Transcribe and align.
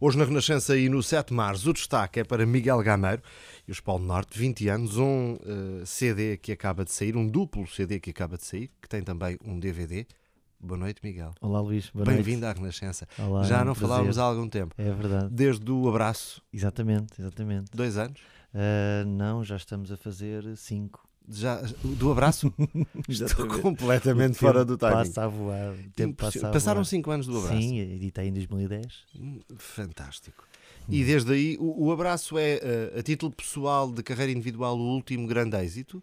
Hoje 0.00 0.16
na 0.16 0.24
Renascença 0.24 0.76
e 0.76 0.88
no 0.88 1.02
7 1.02 1.30
de 1.30 1.34
Março 1.34 1.70
o 1.70 1.72
destaque 1.72 2.20
é 2.20 2.24
para 2.24 2.46
Miguel 2.46 2.80
Gameiro 2.84 3.20
e 3.66 3.72
os 3.72 3.80
Paulo 3.80 4.04
Norte, 4.04 4.38
20 4.38 4.68
anos, 4.68 4.96
um 4.96 5.34
uh, 5.34 5.84
CD 5.84 6.36
que 6.36 6.52
acaba 6.52 6.84
de 6.84 6.92
sair, 6.92 7.16
um 7.16 7.26
duplo 7.26 7.66
CD 7.66 7.98
que 7.98 8.10
acaba 8.10 8.36
de 8.36 8.44
sair, 8.44 8.70
que 8.80 8.88
tem 8.88 9.02
também 9.02 9.36
um 9.44 9.58
DVD. 9.58 10.06
Boa 10.60 10.78
noite, 10.78 11.00
Miguel. 11.02 11.34
Olá, 11.40 11.60
Luís. 11.60 11.90
Bem-vindo 11.92 12.46
à 12.46 12.52
Renascença. 12.52 13.08
Olá, 13.18 13.42
Já 13.42 13.56
é 13.56 13.64
não 13.64 13.72
prazer. 13.72 13.88
falávamos 13.88 14.18
há 14.18 14.22
algum 14.22 14.48
tempo. 14.48 14.72
É 14.78 14.92
verdade. 14.92 15.30
Desde 15.34 15.68
o 15.68 15.88
abraço, 15.88 16.40
Exatamente, 16.52 17.20
exatamente. 17.20 17.72
dois 17.74 17.96
anos. 17.98 18.20
Ah, 18.54 19.04
não, 19.04 19.42
já 19.42 19.56
estamos 19.56 19.90
a 19.90 19.96
fazer 19.96 20.44
cinco. 20.56 21.07
Já, 21.30 21.60
do 21.84 22.10
abraço, 22.10 22.52
estou 23.08 23.46
completamente 23.60 24.32
O 24.32 24.34
fora 24.34 24.64
do 24.64 24.76
timing. 24.78 24.94
Passa 24.94 25.24
a 25.24 25.28
voar. 25.28 25.74
O 25.74 25.90
tempo 25.90 26.14
passa 26.16 26.46
a 26.48 26.50
Passaram 26.50 26.76
voar. 26.78 26.84
cinco 26.86 27.10
anos 27.10 27.26
do 27.26 27.36
abraço. 27.38 27.60
Sim, 27.60 27.78
editei 27.78 28.28
em 28.28 28.32
2010. 28.32 28.86
Hum, 29.20 29.40
Fantástico. 29.56 30.44
E 30.88 31.04
desde 31.04 31.30
aí, 31.32 31.56
o, 31.60 31.86
o 31.86 31.92
abraço 31.92 32.38
é, 32.38 32.54
eh, 32.62 32.94
a 32.98 33.02
título 33.02 33.30
pessoal 33.30 33.92
de 33.92 34.02
carreira 34.02 34.32
individual, 34.32 34.78
o 34.78 34.94
último 34.94 35.26
grande 35.26 35.54
êxito? 35.56 36.02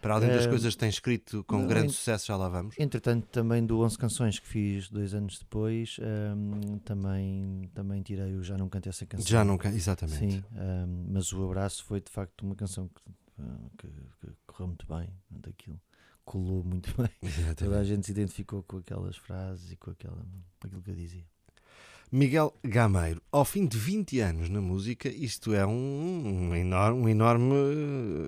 Para 0.00 0.14
além 0.14 0.28
das 0.30 0.46
Eh, 0.46 0.48
coisas 0.48 0.74
que 0.74 0.80
tem 0.80 0.88
escrito 0.88 1.44
com 1.44 1.58
não, 1.58 1.66
grande 1.66 1.92
sucesso, 1.92 2.26
já 2.26 2.36
lá 2.36 2.48
vamos. 2.48 2.74
Entretanto, 2.78 3.26
também 3.30 3.64
do 3.64 3.80
11 3.80 3.98
canções 3.98 4.38
que 4.38 4.46
fiz 4.46 4.88
dois 4.88 5.12
anos 5.14 5.38
depois, 5.38 5.96
ahm, 6.00 6.78
também, 6.84 7.68
também 7.74 8.00
tirei 8.02 8.34
o 8.34 8.42
Já 8.42 8.56
Não 8.56 8.68
Cantei 8.68 8.88
Essa 8.90 9.04
Canção. 9.04 9.26
Já 9.26 9.44
não, 9.44 9.58
can- 9.58 9.74
exatamente. 9.74 10.18
Sim, 10.18 10.42
ahm, 10.56 11.04
mas 11.10 11.30
o 11.32 11.44
Abraço 11.44 11.84
foi 11.84 12.00
de 12.00 12.10
facto 12.10 12.42
uma 12.42 12.54
canção 12.54 12.88
que, 12.88 13.00
ah, 13.40 13.56
que- 13.78 13.88
muito 14.66 14.86
bem, 14.86 15.08
daquilo. 15.30 15.80
Colou 16.24 16.64
muito 16.64 16.88
bem. 16.96 17.08
Toda 17.20 17.26
a 17.26 17.28
Exatamente. 17.28 17.84
gente 17.84 18.06
se 18.06 18.12
identificou 18.12 18.62
com 18.62 18.78
aquelas 18.78 19.16
frases 19.16 19.72
e 19.72 19.76
com 19.76 19.90
aquela, 19.90 20.24
com 20.60 20.66
aquilo 20.66 20.82
que 20.82 20.90
eu 20.90 20.94
dizia. 20.94 21.26
Miguel 22.16 22.54
Gameiro, 22.62 23.20
ao 23.32 23.44
fim 23.44 23.66
de 23.66 23.76
20 23.76 24.20
anos 24.20 24.48
na 24.48 24.60
música, 24.60 25.08
isto 25.08 25.52
é 25.52 25.66
um, 25.66 26.50
um 26.52 26.54
enorme, 26.54 27.00
um 27.00 27.08
enorme 27.08 27.52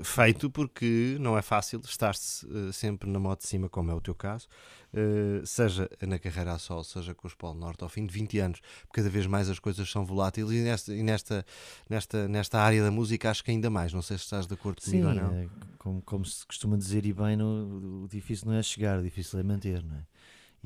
eh, 0.01 0.03
feito, 0.03 0.51
porque 0.51 1.17
não 1.21 1.39
é 1.39 1.41
fácil 1.41 1.81
estar-se 1.85 2.45
eh, 2.49 2.73
sempre 2.73 3.09
na 3.09 3.21
moto 3.21 3.43
de 3.43 3.47
cima, 3.47 3.69
como 3.69 3.93
é 3.93 3.95
o 3.95 4.01
teu 4.01 4.13
caso, 4.13 4.49
eh, 4.93 5.41
seja 5.45 5.89
na 6.05 6.19
carreira 6.19 6.55
a 6.55 6.59
sol, 6.59 6.83
seja 6.83 7.15
com 7.15 7.29
os 7.29 7.35
Polo 7.35 7.55
Norte, 7.55 7.85
ao 7.85 7.89
fim 7.89 8.05
de 8.05 8.13
20 8.13 8.41
anos, 8.41 8.61
cada 8.93 9.09
vez 9.09 9.25
mais 9.29 9.49
as 9.49 9.61
coisas 9.61 9.89
são 9.89 10.05
voláteis 10.05 10.51
e 10.51 10.65
nesta, 10.65 10.93
e 10.93 11.05
nesta, 11.05 11.47
nesta, 11.89 12.27
nesta 12.27 12.59
área 12.59 12.83
da 12.83 12.91
música 12.91 13.31
acho 13.31 13.45
que 13.45 13.53
ainda 13.53 13.71
mais. 13.71 13.93
Não 13.93 14.03
sei 14.03 14.19
se 14.19 14.25
estás 14.25 14.49
de 14.49 14.55
acordo 14.55 14.83
Sim, 14.83 15.03
comigo 15.03 15.09
ou 15.11 15.15
não. 15.15 15.33
é, 15.33 15.49
como, 15.79 16.03
como 16.03 16.25
se 16.25 16.45
costuma 16.45 16.77
dizer 16.77 17.07
e 17.07 17.13
bem, 17.13 17.37
no, 17.37 18.03
o 18.03 18.09
difícil 18.09 18.49
não 18.49 18.57
é 18.57 18.63
chegar, 18.65 18.99
o 18.99 19.03
difícil 19.05 19.39
é 19.39 19.45
manter, 19.45 19.81
não 19.85 19.95
é? 19.95 20.03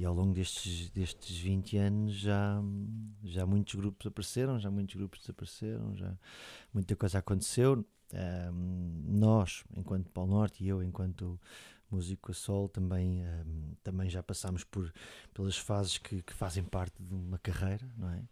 E 0.00 0.04
ao 0.06 0.14
longo 0.14 0.32
destes, 0.32 0.88
destes 0.88 1.36
20 1.36 1.76
anos 1.76 2.14
já, 2.14 2.58
já 3.22 3.44
muitos 3.44 3.74
grupos 3.74 4.06
apareceram, 4.06 4.58
já 4.58 4.70
muitos 4.70 4.96
grupos 4.96 5.20
desapareceram, 5.20 5.94
já 5.94 6.16
muita 6.72 6.96
coisa 6.96 7.18
aconteceu. 7.18 7.84
Nós, 9.04 9.62
enquanto 9.76 10.08
Paulo 10.08 10.30
Norte 10.30 10.64
e 10.64 10.68
eu, 10.68 10.82
enquanto 10.82 11.38
músico 11.90 12.30
a 12.30 12.34
sol, 12.34 12.66
também, 12.66 13.22
também 13.82 14.08
já 14.08 14.22
passámos 14.22 14.64
por, 14.64 14.90
pelas 15.34 15.58
fases 15.58 15.98
que, 15.98 16.22
que 16.22 16.32
fazem 16.32 16.64
parte 16.64 16.94
de 16.98 17.14
uma 17.14 17.36
carreira, 17.36 17.86
não 17.98 18.08
é? 18.08 18.22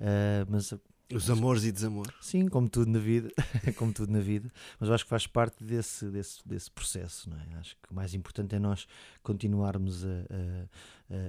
Ah, 0.00 0.46
mas 0.46 0.74
Os 1.12 1.28
amores 1.30 1.64
e 1.64 1.70
desamores. 1.72 2.14
Sim, 2.20 2.48
como 2.48 2.68
tudo 2.68 2.90
na 2.90 2.98
vida, 2.98 3.30
como 3.76 3.92
tudo 3.92 4.10
na 4.12 4.20
vida, 4.20 4.50
mas 4.80 4.88
eu 4.88 4.94
acho 4.94 5.04
que 5.04 5.10
faz 5.10 5.26
parte 5.26 5.62
desse, 5.62 6.06
desse, 6.10 6.46
desse 6.48 6.70
processo, 6.70 7.28
não 7.28 7.38
é? 7.38 7.46
Acho 7.58 7.76
que 7.76 7.90
o 7.90 7.94
mais 7.94 8.14
importante 8.14 8.54
é 8.54 8.58
nós 8.58 8.86
continuarmos 9.22 10.04
a, 10.04 10.08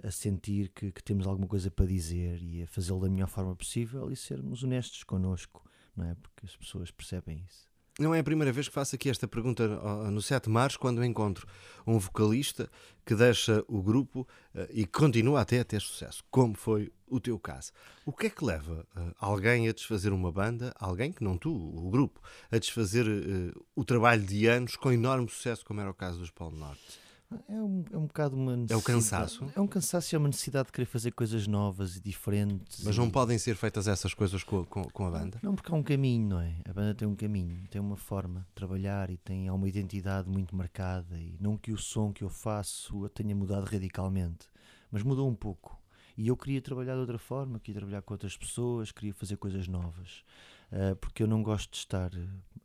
a, 0.04 0.08
a- 0.08 0.12
sentir 0.12 0.70
que, 0.70 0.92
que 0.92 1.04
temos 1.04 1.28
alguma 1.28 1.48
coisa 1.48 1.70
para 1.70 1.86
dizer 1.86 2.42
e 2.42 2.64
a 2.64 2.68
fazê-lo 2.68 3.02
da 3.02 3.10
melhor 3.10 3.28
forma 3.28 3.56
possível 3.56 4.10
e 4.12 4.16
sermos 4.16 4.64
honestos 4.64 5.04
connosco, 5.04 5.64
não 5.96 6.06
é? 6.06 6.16
Porque 6.16 6.46
as 6.46 6.56
pessoas 6.56 6.90
percebem 6.90 7.44
isso. 7.48 7.68
Não 7.98 8.14
é 8.14 8.20
a 8.20 8.24
primeira 8.24 8.52
vez 8.52 8.68
que 8.68 8.74
faço 8.74 8.94
aqui 8.94 9.10
esta 9.10 9.26
pergunta 9.26 9.66
no 10.12 10.22
7 10.22 10.46
de 10.46 10.50
março, 10.50 10.78
quando 10.78 11.02
encontro 11.02 11.48
um 11.88 11.98
vocalista 11.98 12.70
que 13.06 13.16
deixa 13.16 13.64
o 13.70 13.82
grupo 13.82 14.28
eh, 14.54 14.68
e 14.74 14.86
continua 14.86 15.40
até 15.40 15.62
a 15.62 15.64
ter 15.64 15.80
sucesso, 15.80 16.22
como 16.30 16.56
foi 16.56 16.92
o 17.08 17.22
teu 17.22 17.40
caso. 17.40 17.72
O 18.06 18.12
que 18.12 18.26
é 18.26 18.30
que 18.30 18.44
leva 18.44 18.86
eh, 18.98 19.14
alguém 19.18 19.70
a 19.70 19.72
desfazer 19.72 20.12
uma 20.12 20.30
banda, 20.30 20.74
alguém 20.78 21.10
que 21.10 21.24
não 21.24 21.38
tu, 21.38 21.50
o 21.54 21.90
grupo, 21.90 22.20
a 22.52 22.58
desfazer 22.58 23.06
eh, 23.08 23.58
o 23.74 23.86
trabalho 23.86 24.24
de 24.24 24.46
anos 24.46 24.76
com 24.76 24.92
enorme 24.92 25.30
sucesso, 25.30 25.64
como 25.64 25.80
era 25.80 25.90
o 25.90 25.94
caso 25.94 26.20
dos 26.20 26.32
Paulo 26.32 26.58
Norte? 26.58 27.05
É 27.50 27.54
um, 27.56 27.84
é 27.92 27.98
um 27.98 28.06
bocado 28.06 28.36
uma 28.36 28.56
necessidade. 28.56 28.84
cansaço? 28.84 29.52
É 29.56 29.60
um 29.60 29.68
cansaço 29.68 30.14
e 30.14 30.16
é 30.16 30.20
uma 30.20 30.28
necessidade 30.28 30.68
de 30.68 30.72
querer 30.72 30.86
fazer 30.86 31.12
coisas 31.12 31.48
novas 31.48 31.96
e 31.98 32.00
diferentes. 32.02 32.84
Mas 32.84 32.96
e- 32.96 33.00
não 33.00 33.10
podem 33.10 33.38
ser 33.38 33.56
feitas 33.56 33.88
essas 33.88 34.14
coisas 34.14 34.44
com, 34.44 34.62
a- 34.62 34.66
com- 34.66 34.84
com 34.84 35.06
a 35.08 35.12
banda? 35.12 35.40
Não, 35.42 35.56
porque 35.56 35.72
há 35.72 35.76
um 35.76 35.84
caminho, 35.84 36.30
não 36.30 36.40
é? 36.40 36.56
A 36.70 36.72
banda 36.74 36.94
tem 36.94 37.08
um 37.08 37.16
caminho, 37.16 37.68
tem 37.70 37.82
uma 37.82 37.98
forma 37.98 38.42
de 38.42 38.54
trabalhar 38.54 39.10
e 39.10 39.18
tem 39.18 39.48
há 39.48 39.54
uma 39.54 39.68
identidade 39.68 40.30
muito 40.30 40.56
marcada. 40.56 41.18
E 41.20 41.36
não 41.40 41.58
que 41.58 41.72
o 41.72 41.78
som 41.78 42.14
que 42.14 42.24
eu 42.24 42.30
faço 42.30 43.10
tenha 43.10 43.36
mudado 43.36 43.66
radicalmente, 43.66 44.48
mas 44.92 45.02
mudou 45.04 45.28
um 45.28 45.36
pouco. 45.36 45.78
E 46.18 46.28
eu 46.30 46.38
queria 46.38 46.62
trabalhar 46.62 46.94
de 46.94 47.00
outra 47.02 47.18
forma, 47.18 47.60
queria 47.60 47.82
trabalhar 47.82 48.02
com 48.02 48.14
outras 48.14 48.38
pessoas, 48.38 48.92
queria 48.92 49.14
fazer 49.14 49.36
coisas 49.36 49.68
novas. 49.68 50.24
Ah, 50.72 50.96
porque 51.00 51.24
eu 51.24 51.28
não 51.28 51.42
gosto 51.44 51.72
de 51.72 51.78
estar 51.78 52.12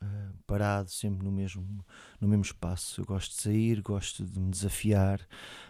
ah, 0.00 0.28
parado 0.46 0.90
sempre 0.90 1.24
no 1.24 1.30
mesmo, 1.30 1.84
no 2.20 2.26
mesmo 2.28 2.42
espaço. 2.44 3.00
Eu 3.00 3.04
gosto 3.04 3.36
de 3.36 3.42
sair, 3.42 3.80
gosto 3.82 4.24
de 4.24 4.40
me 4.40 4.50
desafiar, 4.50 5.20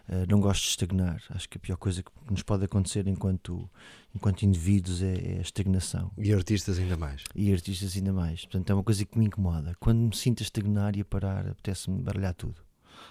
ah, 0.09 0.25
não 0.29 0.41
gosto 0.41 0.63
de 0.63 0.69
estagnar. 0.71 1.23
Acho 1.31 1.49
que 1.49 1.59
a 1.59 1.61
pior 1.61 1.77
coisa 1.77 2.03
que 2.03 2.11
nos 2.31 2.43
pode 2.43 2.65
acontecer 2.65 3.07
enquanto, 3.07 3.69
enquanto 4.15 4.43
indivíduos 4.43 5.03
é, 5.03 5.35
é 5.35 5.39
a 5.39 5.43
estagnação 5.43 6.11
E 6.17 6.33
artistas 6.33 6.79
ainda 6.79 6.97
mais. 6.97 7.25
e 7.35 7.53
artistas 7.53 7.97
ainda 7.97 8.13
mais. 8.13 8.43
Portanto, 8.43 8.71
é 8.71 8.75
uma 8.75 8.85
coisa 8.85 9.05
que 9.05 9.19
me 9.19 9.27
incomoda. 9.27 9.75
Quando 9.81 9.99
me 9.99 10.17
sinto 10.17 10.43
a 10.43 10.45
estagnar 10.45 10.97
e 10.97 11.01
a 11.01 11.05
parar, 11.05 11.47
apetece-me 11.49 12.01
baralhar 12.01 12.35
tudo. 12.35 12.62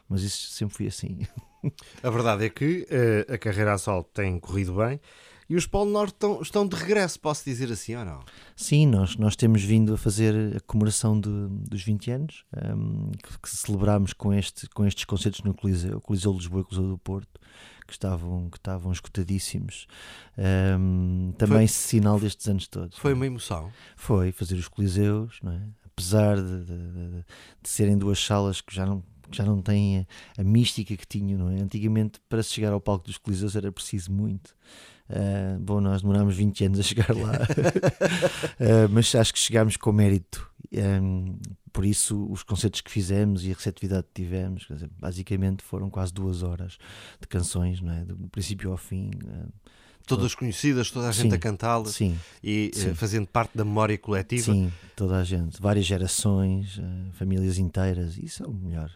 Mas 0.07 0.21
isso 0.23 0.51
sempre 0.51 0.75
foi 0.75 0.87
assim. 0.87 1.19
A 2.01 2.09
verdade 2.09 2.45
é 2.45 2.49
que 2.49 2.87
eh, 2.89 3.25
a 3.33 3.37
carreira 3.37 3.73
a 3.73 3.77
sol 3.77 4.03
tem 4.03 4.39
corrido 4.39 4.75
bem 4.77 4.99
e 5.49 5.55
os 5.55 5.65
Paulo 5.65 5.89
Norte 5.91 6.13
estão, 6.13 6.41
estão 6.41 6.67
de 6.67 6.75
regresso, 6.75 7.19
posso 7.19 7.43
dizer 7.43 7.71
assim 7.71 7.95
ou 7.95 8.05
não? 8.05 8.19
Sim, 8.55 8.85
nós, 8.85 9.15
nós 9.17 9.35
temos 9.35 9.63
vindo 9.63 9.93
a 9.93 9.97
fazer 9.97 10.57
a 10.57 10.59
comemoração 10.61 11.19
de- 11.19 11.29
dos 11.67 11.81
20 11.83 12.11
anos, 12.11 12.43
hum, 12.75 13.11
que, 13.23 13.39
que 13.39 13.49
celebramos 13.49 14.13
com, 14.13 14.31
este, 14.33 14.69
com 14.69 14.85
estes 14.85 15.05
concertos 15.05 15.41
no 15.43 15.53
Coliseu, 15.53 15.97
o 15.97 16.01
Coliseu 16.01 16.31
de 16.33 16.37
Lisboa 16.39 16.59
e 16.59 16.63
o 16.63 16.65
Coliseu 16.65 16.89
do 16.91 16.97
Porto, 16.97 17.39
que 17.87 17.93
estavam, 17.93 18.49
que 18.51 18.57
estavam 18.57 18.91
escutadíssimos. 18.91 19.87
Hum, 20.37 21.33
também 21.37 21.67
sinal 21.67 22.19
destes 22.19 22.47
anos 22.47 22.67
todos. 22.67 22.97
Foi 22.97 23.13
uma 23.13 23.25
emoção. 23.25 23.71
Foi 23.95 24.31
fazer 24.31 24.55
os 24.55 24.67
Coliseus, 24.67 25.39
não 25.43 25.51
é? 25.53 25.61
apesar 25.85 26.37
de, 26.37 26.63
de- 26.63 26.91
de- 26.91 27.25
de 27.61 27.69
serem 27.69 27.97
duas 27.97 28.23
salas 28.23 28.61
que 28.61 28.73
já 28.73 28.85
não, 28.85 29.01
que 29.29 29.35
já 29.37 29.43
não 29.43 29.61
têm 29.61 30.07
a, 30.37 30.41
a 30.41 30.43
mística 30.45 30.95
que 30.95 31.05
tinham. 31.05 31.37
Não 31.39 31.49
é? 31.49 31.59
Antigamente, 31.59 32.21
para 32.29 32.41
se 32.41 32.53
chegar 32.53 32.71
ao 32.71 32.79
palco 32.79 33.05
dos 33.05 33.17
Coliseus 33.17 33.55
era 33.55 33.69
preciso 33.71 34.09
muito. 34.11 34.55
Ah, 35.09 35.57
bom, 35.59 35.81
nós 35.81 36.01
demorámos 36.01 36.35
20 36.35 36.65
anos 36.65 36.79
a 36.79 36.83
chegar 36.83 37.15
lá, 37.15 37.31
Ah, 38.59 38.87
mas 38.89 39.13
acho 39.15 39.33
que 39.33 39.39
chegámos 39.39 39.75
com 39.77 39.91
mérito. 39.91 40.47
Um, 40.73 41.37
por 41.73 41.85
isso, 41.85 42.27
os 42.29 42.43
concertos 42.43 42.81
que 42.81 42.91
fizemos 42.91 43.43
e 43.45 43.51
a 43.51 43.55
receptividade 43.55 44.03
que 44.13 44.21
tivemos, 44.23 44.67
dizer, 44.69 44.89
basicamente 44.99 45.63
foram 45.63 45.89
quase 45.89 46.13
duas 46.13 46.43
horas 46.43 46.77
de 47.19 47.27
canções, 47.27 47.81
não 47.81 47.91
é? 47.91 48.05
do 48.05 48.15
princípio 48.29 48.71
ao 48.71 48.77
fim. 48.77 49.11
ah, 49.27 49.45
Todas 50.05 50.33
conhecidas, 50.33 50.89
toda 50.89 51.07
a 51.07 51.11
gente 51.11 51.29
Sim. 51.29 51.35
a 51.35 51.37
cantá-las 51.37 51.99
e 52.01 52.17
eh, 52.43 52.71
sim. 52.73 52.95
fazendo 52.95 53.27
parte 53.27 53.55
da 53.55 53.63
memória 53.63 53.95
coletiva, 53.95 54.51
Sim, 54.51 54.71
toda 54.95 55.17
a 55.17 55.23
gente, 55.23 55.61
várias 55.61 55.85
gerações, 55.85 56.81
famílias 57.13 57.59
inteiras, 57.59 58.17
isso 58.17 58.43
é 58.43 58.47
o 58.47 58.51
melhor. 58.51 58.89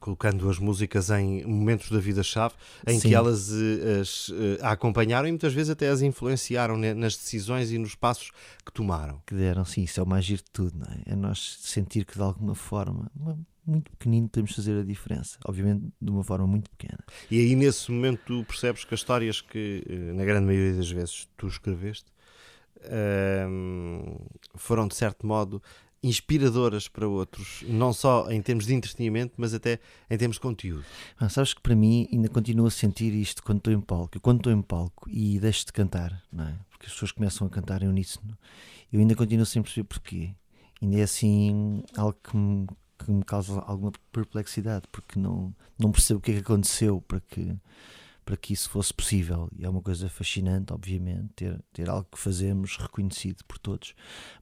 Colocando 0.00 0.48
as 0.48 0.58
músicas 0.58 1.10
em 1.10 1.44
momentos 1.44 1.90
da 1.90 1.98
vida-chave 1.98 2.54
em 2.86 2.98
Sim. 2.98 3.08
que 3.08 3.14
elas 3.14 3.50
eh, 3.52 4.00
as, 4.00 4.30
eh, 4.30 4.58
a 4.62 4.72
acompanharam 4.72 5.28
e 5.28 5.32
muitas 5.32 5.52
vezes 5.52 5.70
até 5.70 5.88
as 5.88 6.02
influenciaram 6.02 6.76
nas 6.76 7.16
decisões 7.16 7.72
e 7.72 7.78
nos 7.78 7.94
passos 7.94 8.30
que 8.64 8.72
tomaram. 8.72 9.20
Que 9.26 9.34
deram, 9.34 9.64
sim, 9.64 9.82
isso 9.82 10.00
é 10.00 10.02
o 10.02 10.06
mais 10.06 10.24
giro 10.24 10.42
de 10.42 10.50
tudo, 10.50 10.78
não 10.78 10.86
é? 10.86 11.12
É 11.12 11.16
nós 11.16 11.58
sentir 11.60 12.04
que 12.04 12.14
de 12.14 12.22
alguma 12.22 12.54
forma, 12.54 13.10
muito 13.66 13.90
pequenino, 13.90 14.28
podemos 14.28 14.54
fazer 14.54 14.80
a 14.80 14.84
diferença. 14.84 15.38
Obviamente 15.46 15.92
de 16.00 16.10
uma 16.10 16.24
forma 16.24 16.46
muito 16.46 16.70
pequena. 16.70 17.00
E 17.30 17.38
aí 17.38 17.54
nesse 17.54 17.90
momento 17.90 18.20
tu 18.26 18.44
percebes 18.44 18.84
que 18.84 18.94
as 18.94 19.00
histórias 19.00 19.40
que, 19.40 19.84
eh, 19.88 20.12
na 20.12 20.24
grande 20.24 20.46
maioria 20.46 20.74
das 20.74 20.90
vezes, 20.90 21.28
tu 21.36 21.46
escreveste 21.46 22.06
ehm, 22.84 24.16
foram 24.54 24.86
de 24.86 24.94
certo 24.94 25.26
modo 25.26 25.62
inspiradoras 26.02 26.86
para 26.86 27.08
outros, 27.08 27.64
não 27.66 27.92
só 27.92 28.30
em 28.30 28.40
termos 28.40 28.66
de 28.66 28.74
entretenimento, 28.74 29.34
mas 29.36 29.52
até 29.52 29.80
em 30.08 30.16
termos 30.16 30.36
de 30.36 30.40
conteúdo. 30.40 30.84
Ah, 31.18 31.28
sabes 31.28 31.54
que 31.54 31.60
para 31.60 31.74
mim 31.74 32.08
ainda 32.12 32.28
continuo 32.28 32.66
a 32.66 32.70
sentir 32.70 33.12
isto 33.14 33.42
quando 33.42 33.58
estou 33.58 33.72
em 33.72 33.80
palco. 33.80 34.16
Eu, 34.16 34.20
quando 34.20 34.38
estou 34.38 34.52
em 34.52 34.62
palco 34.62 35.08
e 35.10 35.38
deixo 35.40 35.66
de 35.66 35.72
cantar, 35.72 36.22
não 36.32 36.44
é? 36.44 36.54
Porque 36.70 36.86
as 36.86 36.92
pessoas 36.92 37.12
começam 37.12 37.46
a 37.46 37.50
cantar 37.50 37.82
em 37.82 37.88
uníssono, 37.88 38.38
eu 38.92 39.00
ainda 39.00 39.14
continuo 39.14 39.44
sem 39.44 39.62
perceber 39.62 39.84
porquê. 39.84 40.34
Ainda 40.80 40.98
é 40.98 41.02
assim 41.02 41.82
algo 41.96 42.16
que 42.22 42.36
me, 42.36 42.66
que 42.98 43.10
me 43.10 43.24
causa 43.24 43.58
alguma 43.60 43.92
perplexidade, 44.12 44.86
porque 44.92 45.18
não, 45.18 45.52
não 45.76 45.90
percebo 45.90 46.18
o 46.18 46.22
que 46.22 46.30
é 46.30 46.34
que 46.34 46.40
aconteceu 46.40 47.00
para 47.00 47.20
que, 47.20 47.56
para 48.28 48.36
que 48.36 48.52
isso 48.52 48.68
fosse 48.68 48.92
possível. 48.92 49.48
E 49.58 49.64
é 49.64 49.68
uma 49.70 49.80
coisa 49.80 50.06
fascinante, 50.06 50.70
obviamente, 50.70 51.30
ter, 51.34 51.58
ter 51.72 51.88
algo 51.88 52.06
que 52.12 52.18
fazemos 52.18 52.76
reconhecido 52.76 53.42
por 53.48 53.56
todos, 53.56 53.94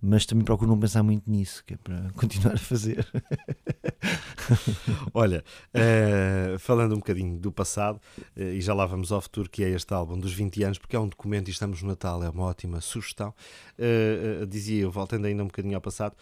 mas 0.02 0.26
também 0.26 0.44
procuro 0.44 0.68
não 0.68 0.80
pensar 0.80 1.04
muito 1.04 1.30
nisso, 1.30 1.62
que 1.64 1.74
é 1.74 1.76
para 1.76 2.10
continuar 2.18 2.54
a 2.54 2.58
fazer. 2.58 3.06
Olha, 5.14 5.44
uh, 5.72 6.58
falando 6.58 6.96
um 6.96 6.98
bocadinho 6.98 7.38
do 7.38 7.52
passado, 7.52 8.00
uh, 8.36 8.40
e 8.40 8.60
já 8.60 8.74
lá 8.74 8.84
vamos 8.86 9.12
ao 9.12 9.20
futuro, 9.20 9.48
que 9.48 9.62
é 9.62 9.70
este 9.70 9.94
álbum 9.94 10.18
dos 10.18 10.32
20 10.32 10.64
anos, 10.64 10.78
porque 10.78 10.96
é 10.96 10.98
um 10.98 11.06
documento 11.06 11.46
e 11.46 11.52
estamos 11.52 11.80
no 11.80 11.88
Natal, 11.88 12.24
é 12.24 12.28
uma 12.28 12.42
ótima 12.42 12.80
sugestão. 12.80 13.32
Uh, 13.78 14.44
dizia 14.48 14.82
eu, 14.82 14.90
voltando 14.90 15.26
ainda 15.26 15.44
um 15.44 15.46
bocadinho 15.46 15.76
ao 15.76 15.80
passado, 15.80 16.16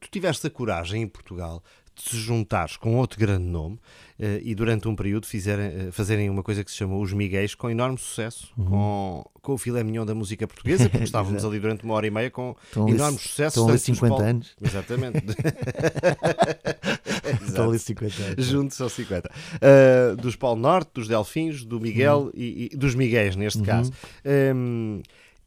tu 0.00 0.08
tiveste 0.10 0.46
a 0.46 0.50
coragem 0.50 1.02
em 1.02 1.06
Portugal 1.06 1.62
se 2.02 2.16
juntares 2.16 2.76
com 2.76 2.96
outro 2.96 3.18
grande 3.18 3.44
nome 3.44 3.76
uh, 3.76 4.40
e 4.42 4.54
durante 4.54 4.88
um 4.88 4.94
período 4.94 5.26
fizerem, 5.26 5.88
uh, 5.88 5.92
fazerem 5.92 6.30
uma 6.30 6.42
coisa 6.42 6.64
que 6.64 6.70
se 6.70 6.76
chamou 6.76 7.02
Os 7.02 7.12
Miguéis, 7.12 7.54
com 7.54 7.70
enorme 7.70 7.98
sucesso, 7.98 8.52
uhum. 8.56 8.64
com, 8.64 9.24
com 9.42 9.54
o 9.54 9.58
filé 9.58 9.82
mignon 9.82 10.04
da 10.04 10.14
música 10.14 10.46
portuguesa, 10.46 10.88
porque 10.88 11.04
estávamos 11.04 11.44
ali 11.44 11.58
durante 11.58 11.84
uma 11.84 11.94
hora 11.94 12.06
e 12.06 12.10
meia 12.10 12.30
com 12.30 12.54
estão 12.66 12.88
enorme 12.88 13.18
sucesso. 13.18 13.60
Estão 13.60 13.68
ali 13.68 13.78
50 13.78 14.22
anos. 14.22 14.56
Exatamente. 14.60 15.24
estão 17.46 17.68
ali 17.68 17.78
50 17.78 18.22
anos. 18.22 18.44
Juntos 18.44 18.76
são 18.76 18.88
50. 18.88 19.30
Uh, 19.30 20.16
dos 20.16 20.36
Paulo 20.36 20.60
Norte, 20.60 20.90
dos 20.94 21.08
Delfins, 21.08 21.64
do 21.64 21.80
Miguel 21.80 22.22
uhum. 22.22 22.30
e, 22.34 22.70
e, 22.72 22.76
dos 22.76 22.94
Miguéis, 22.94 23.36
neste 23.36 23.60
uhum. 23.60 23.64
caso. 23.64 23.92
Um, 24.54 25.02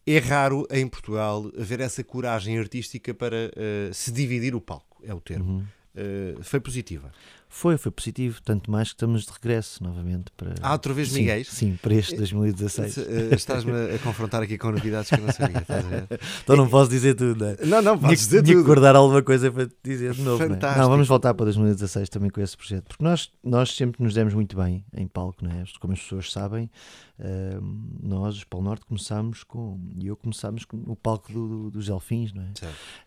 é 0.05 0.17
raro 0.17 0.67
em 0.69 0.85
Portugal 0.87 1.49
haver 1.57 1.79
essa 1.79 2.03
coragem 2.03 2.59
artística 2.59 3.13
para 3.13 3.47
uh, 3.47 3.93
se 3.93 4.11
dividir 4.11 4.53
o 4.53 4.59
palco, 4.59 5.01
é 5.03 5.13
o 5.13 5.21
termo. 5.21 5.59
Uhum. 5.59 5.65
Uh, 5.95 6.41
foi 6.41 6.59
positiva. 6.59 7.11
Foi, 7.55 7.77
foi 7.77 7.91
positivo, 7.91 8.41
tanto 8.43 8.71
mais 8.71 8.87
que 8.87 8.95
estamos 8.95 9.25
de 9.25 9.31
regresso 9.31 9.83
novamente 9.83 10.31
para. 10.35 10.55
Ah, 10.59 10.71
outra 10.73 10.91
vez 10.91 11.13
Miguel? 11.13 11.45
Sim, 11.45 11.77
para 11.79 11.93
este 11.93 12.15
2016. 12.15 12.97
Eh, 12.97 13.35
estás-me 13.35 13.71
a 13.93 13.99
confrontar 13.99 14.41
aqui 14.41 14.57
com 14.57 14.71
novidades 14.71 15.07
que 15.09 15.15
eu 15.15 15.21
não 15.21 15.31
sabia, 15.31 15.59
estás 15.59 15.85
a 15.85 15.87
ver? 15.87 16.07
então 16.43 16.57
não 16.57 16.67
posso 16.67 16.89
dizer 16.89 17.13
tudo, 17.13 17.45
não 17.45 17.51
é? 17.51 17.57
Não, 17.63 17.81
não, 17.83 17.99
podes 17.99 18.21
dizer 18.21 18.41
tinha 18.41 18.55
tudo. 18.57 18.65
guardar 18.65 18.95
alguma 18.95 19.21
coisa 19.21 19.51
para 19.51 19.67
te 19.67 19.75
dizer 19.83 20.13
de 20.13 20.23
novo. 20.23 20.39
Fantástico. 20.39 20.65
Não, 20.65 20.73
é? 20.73 20.77
não, 20.79 20.89
vamos 20.89 21.07
voltar 21.07 21.31
para 21.35 21.45
2016 21.45 22.09
também 22.09 22.31
com 22.31 22.41
esse 22.41 22.57
projeto, 22.57 22.85
porque 22.87 23.03
nós, 23.03 23.31
nós 23.43 23.75
sempre 23.75 24.03
nos 24.03 24.15
demos 24.15 24.33
muito 24.33 24.57
bem 24.57 24.83
em 24.91 25.07
palco, 25.07 25.45
não 25.45 25.51
é? 25.51 25.63
Como 25.79 25.93
as 25.93 25.99
pessoas 25.99 26.31
sabem, 26.31 26.71
uh, 27.19 27.63
nós, 28.01 28.35
os 28.35 28.43
Paulo 28.45 28.65
Norte, 28.65 28.83
começámos 28.87 29.43
com. 29.43 29.79
E 29.99 30.07
eu 30.07 30.15
começámos 30.15 30.65
com 30.65 30.77
o 30.87 30.95
palco 30.95 31.31
do, 31.31 31.47
do, 31.47 31.71
dos 31.71 31.87
Elfins, 31.87 32.33
não 32.33 32.41
é? 32.41 32.47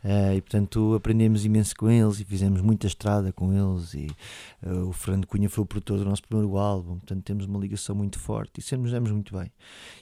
Uh, 0.05 0.37
e 0.37 0.41
portanto 0.41 0.95
aprendemos 0.95 1.45
imenso 1.45 1.75
com 1.75 1.91
eles 1.91 2.21
e 2.21 2.25
fizemos 2.25 2.61
muita 2.61 2.87
estrada 2.87 3.33
com 3.33 3.53
eles. 3.53 3.93
E 3.93 4.09
uh, 4.63 4.89
o 4.89 4.93
Fernando 4.93 5.27
Cunha 5.27 5.49
foi 5.49 5.65
o 5.65 5.67
produtor 5.67 5.99
do 5.99 6.05
nosso 6.05 6.23
primeiro 6.23 6.57
álbum, 6.57 6.99
portanto 6.99 7.23
temos 7.23 7.47
uma 7.47 7.59
ligação 7.59 7.95
muito 7.95 8.19
forte 8.19 8.61
e 8.61 8.63
sempre 8.63 8.85
nos 8.85 8.93
demos 8.93 9.11
muito 9.11 9.37
bem. 9.37 9.51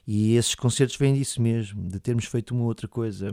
E 0.07 0.37
esses 0.37 0.55
concertos 0.55 0.97
vêm 0.97 1.15
disso 1.15 1.41
mesmo, 1.41 1.89
de 1.89 2.01
termos 2.01 2.25
feito 2.27 2.55
uma 2.55 2.65
outra 2.65 2.89
coisa. 2.89 3.33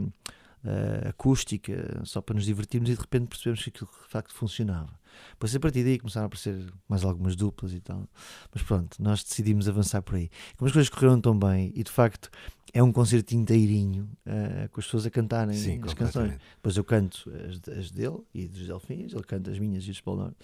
Uh, 0.64 1.10
acústica, 1.10 2.02
só 2.06 2.22
para 2.22 2.36
nos 2.36 2.46
divertirmos 2.46 2.88
e 2.88 2.94
de 2.94 3.02
repente 3.02 3.26
percebemos 3.26 3.64
que 3.64 3.70
aquilo 3.70 3.90
de 3.90 4.08
facto 4.08 4.32
funcionava. 4.32 5.01
Depois 5.32 5.56
a 5.56 5.60
partir 5.60 5.84
daí 5.84 6.00
começaram 6.00 6.26
a 6.26 6.28
aparecer 6.28 6.72
mais 6.88 7.04
algumas 7.04 7.36
duplas 7.36 7.74
e 7.74 7.80
tal. 7.80 8.08
Mas 8.54 8.64
pronto, 8.64 9.02
nós 9.02 9.24
decidimos 9.24 9.68
avançar 9.68 10.02
por 10.02 10.16
aí. 10.16 10.30
Como 10.58 10.68
as 10.68 10.74
coisas 10.74 10.90
correram 10.90 11.20
tão 11.20 11.38
bem 11.38 11.72
e 11.76 11.84
de 11.84 11.92
facto 11.92 12.30
é 12.74 12.82
um 12.82 12.92
concerto 12.92 13.36
inteirinho 13.36 14.10
uh, 14.26 14.70
com 14.70 14.80
as 14.80 14.86
pessoas 14.86 15.06
a 15.06 15.10
cantarem 15.10 15.56
Sim, 15.56 15.82
as 15.84 15.94
canções. 15.94 16.38
Depois 16.56 16.78
eu 16.78 16.84
canto 16.84 17.30
as, 17.50 17.78
as, 17.78 17.92
dele 17.92 18.20
e 18.34 18.48
dos 18.48 18.66
Delfins, 18.66 19.14
ele 19.14 19.24
canta 19.24 19.52
as 19.52 19.60
minhas 19.60 19.84
e 19.84 19.88
dos 19.88 20.00
Paulo 20.00 20.22
Norte. 20.22 20.38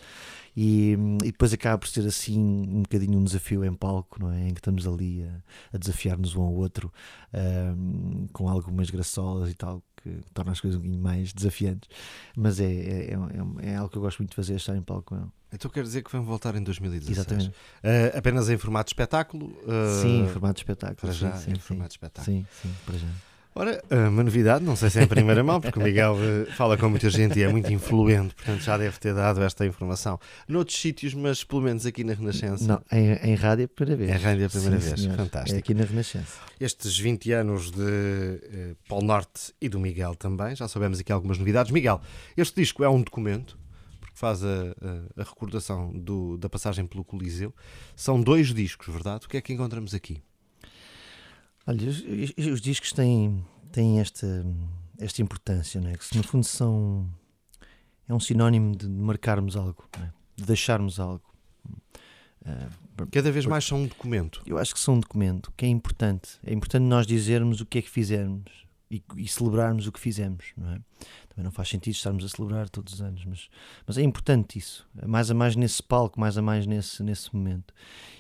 E, 0.56 0.98
e, 1.24 1.32
depois 1.32 1.54
acaba 1.54 1.78
por 1.78 1.88
ser 1.88 2.06
assim 2.06 2.38
um 2.40 2.82
bocadinho 2.82 3.18
um 3.18 3.24
desafio 3.24 3.64
em 3.64 3.74
palco, 3.74 4.20
não 4.20 4.32
é? 4.32 4.50
Em 4.50 4.54
que 4.54 4.60
estamos 4.60 4.86
ali 4.86 5.24
a, 5.24 5.76
a 5.76 5.78
desafiar-nos 5.78 6.36
um 6.36 6.42
ao 6.42 6.54
outro 6.54 6.92
uh, 7.34 8.28
com 8.34 8.50
algumas 8.50 8.90
graçolas 8.90 9.50
e 9.50 9.54
tal 9.54 9.82
que 10.24 10.32
torna 10.34 10.52
as 10.52 10.62
coisas 10.62 10.78
um 10.78 10.82
bocadinho 10.82 11.02
mais 11.02 11.34
desafiantes. 11.34 11.90
Mas 12.36 12.60
é, 12.60 12.66
é, 12.66 13.14
é, 13.14 13.70
é, 13.72 13.76
algo 13.76 13.90
que 13.90 13.98
eu 13.98 14.02
gosto 14.02 14.20
muito 14.20 14.32
de 14.32 14.36
fazer, 14.36 14.56
estar 14.56 14.76
em 14.76 14.82
palco 14.82 15.04
com 15.04 15.16
ele. 15.16 15.28
Então 15.52 15.72
quer 15.72 15.84
dizer 15.84 16.04
que 16.04 16.12
vão 16.12 16.24
voltar 16.24 16.56
em 16.56 16.64
2016? 16.64 17.18
Exatamente. 17.18 17.50
Uh, 17.50 18.18
apenas 18.18 18.50
em 18.50 18.58
formato 18.58 18.88
de 18.88 18.94
espetáculo? 18.94 19.46
Uh, 19.46 20.02
sim, 20.02 20.24
em 20.24 20.28
formato 20.28 20.56
de 20.56 20.60
espetáculo. 20.60 20.98
Para 20.98 21.12
já, 21.12 21.32
sim, 21.38 21.52
em 21.52 21.56
sim, 21.56 21.60
formato 21.62 21.90
de 21.90 21.94
espetáculo. 21.94 22.38
Sim, 22.38 22.46
sim, 22.62 22.74
para 22.86 22.98
já. 22.98 23.08
Ora, 23.60 23.84
uma 23.90 24.24
novidade, 24.24 24.64
não 24.64 24.76
sei 24.76 24.88
se 24.92 25.00
é 25.00 25.04
em 25.04 25.08
primeira 25.08 25.44
mão, 25.44 25.60
porque 25.60 25.80
o 25.80 25.82
Miguel 25.82 26.16
eh, 26.22 26.52
fala 26.52 26.78
com 26.78 26.88
muita 26.90 27.10
gente 27.10 27.40
e 27.40 27.42
é 27.42 27.48
muito 27.48 27.74
influente, 27.74 28.36
portanto 28.36 28.62
já 28.62 28.78
deve 28.78 29.00
ter 29.00 29.16
dado 29.16 29.42
esta 29.42 29.66
informação. 29.66 30.20
Noutros 30.48 30.80
sítios, 30.80 31.16
mas 31.16 31.44
pelo 31.44 31.64
menos 31.64 31.84
aqui 31.84 32.04
na 32.04 32.14
Renascença. 32.14 32.68
Não, 32.68 32.80
em, 32.92 33.14
em 33.14 33.34
rádio 33.34 33.64
é 33.64 33.66
a 33.66 33.68
primeira 33.68 33.98
vez. 33.98 34.12
Em 34.12 34.24
rádio 34.24 34.44
é 34.44 34.46
a 34.46 34.50
primeira 34.50 34.80
Sim, 34.80 34.88
vez, 34.90 35.02
senhor. 35.02 35.18
fantástico. 35.18 35.56
É 35.56 35.58
aqui 35.58 35.74
na 35.74 35.86
Renascença. 35.86 36.40
Estes 36.60 37.00
20 37.00 37.32
anos 37.32 37.72
de 37.72 37.82
uh, 37.82 38.78
Paulo 38.88 39.06
Norte 39.08 39.52
e 39.60 39.68
do 39.68 39.80
Miguel 39.80 40.14
também, 40.14 40.56
já 40.56 40.68
sabemos 40.68 41.00
aqui 41.00 41.12
algumas 41.12 41.40
novidades. 41.40 41.72
Miguel, 41.72 42.00
este 42.38 42.62
disco 42.62 42.84
é 42.84 42.90
um 42.90 43.02
documento, 43.02 43.58
porque 44.00 44.20
faz 44.20 44.44
a, 44.44 44.48
a, 45.18 45.22
a 45.22 45.24
recordação 45.24 45.92
do, 45.98 46.38
da 46.38 46.48
passagem 46.48 46.86
pelo 46.86 47.04
Coliseu. 47.04 47.52
São 47.96 48.22
dois 48.22 48.54
discos, 48.54 48.94
verdade? 48.94 49.26
O 49.26 49.30
que 49.30 49.38
é 49.38 49.42
que 49.42 49.52
encontramos 49.52 49.96
aqui? 49.96 50.22
Olha, 51.68 51.90
os, 51.90 52.48
os 52.48 52.62
discos 52.62 52.94
têm, 52.94 53.46
têm 53.74 54.00
esta, 54.00 54.46
esta 54.98 55.22
importância, 55.22 55.82
não 55.82 55.90
é? 55.90 55.98
que 55.98 56.16
no 56.16 56.24
fundo 56.24 56.46
são. 56.46 57.06
é 58.08 58.14
um 58.14 58.20
sinónimo 58.22 58.74
de 58.74 58.88
marcarmos 58.88 59.58
algo, 59.58 59.84
é? 60.02 60.10
de 60.38 60.46
deixarmos 60.46 60.98
algo. 60.98 61.24
Uh, 62.42 63.08
Cada 63.12 63.32
vez 63.32 63.46
mais 63.46 63.66
são 63.66 63.80
um 63.80 63.88
documento. 63.88 64.42
Eu 64.46 64.58
acho 64.58 64.74
que 64.74 64.80
são 64.80 64.96
um 64.96 65.00
documento 65.02 65.54
que 65.58 65.66
é 65.66 65.68
importante. 65.68 66.40
É 66.44 66.54
importante 66.54 66.84
nós 66.84 67.06
dizermos 67.06 67.60
o 67.60 67.66
que 67.66 67.80
é 67.80 67.82
que 67.82 67.90
fizemos 67.90 68.66
e, 68.90 69.04
e, 69.18 69.28
celebrarmos 69.28 69.86
o 69.86 69.92
que 69.92 70.00
fizemos, 70.00 70.46
não 70.56 70.72
é? 70.72 70.80
Também 71.30 71.44
não 71.44 71.52
faz 71.52 71.70
sentido 71.70 71.94
estarmos 71.94 72.24
a 72.24 72.30
celebrar 72.30 72.70
todos 72.70 72.94
os 72.94 73.02
anos, 73.02 73.24
mas, 73.26 73.50
mas 73.86 73.98
é 73.98 74.02
importante 74.02 74.58
isso. 74.58 74.88
Mais 75.06 75.30
a 75.30 75.34
mais 75.34 75.56
nesse 75.56 75.84
palco, 75.84 76.20
mais 76.20 76.38
a 76.38 76.42
mais 76.42 76.66
nesse, 76.66 77.04
nesse 77.04 77.36
momento. 77.36 77.74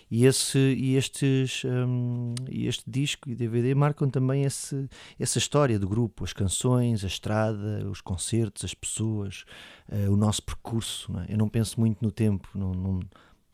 E, 0.10 0.26
esse, 0.26 0.58
e 0.58 0.96
estes, 0.96 1.64
um, 1.66 2.34
este 2.50 2.84
disco 2.90 3.30
e 3.30 3.36
DVD 3.36 3.76
marcam 3.76 4.10
também 4.10 4.44
esse, 4.44 4.90
essa 5.20 5.38
história 5.38 5.78
do 5.78 5.88
grupo, 5.88 6.24
as 6.24 6.32
canções, 6.32 7.04
a 7.04 7.08
estrada, 7.08 7.88
os 7.90 8.00
concertos, 8.00 8.64
as 8.64 8.74
pessoas, 8.74 9.44
uh, 9.90 10.12
o 10.12 10.16
nosso 10.16 10.42
percurso. 10.44 11.12
Não 11.12 11.22
é? 11.22 11.26
Eu 11.30 11.38
não 11.38 11.50
penso 11.50 11.80
muito 11.80 12.04
no 12.04 12.12
tempo, 12.12 12.48
não, 12.56 12.74
não, 12.74 13.00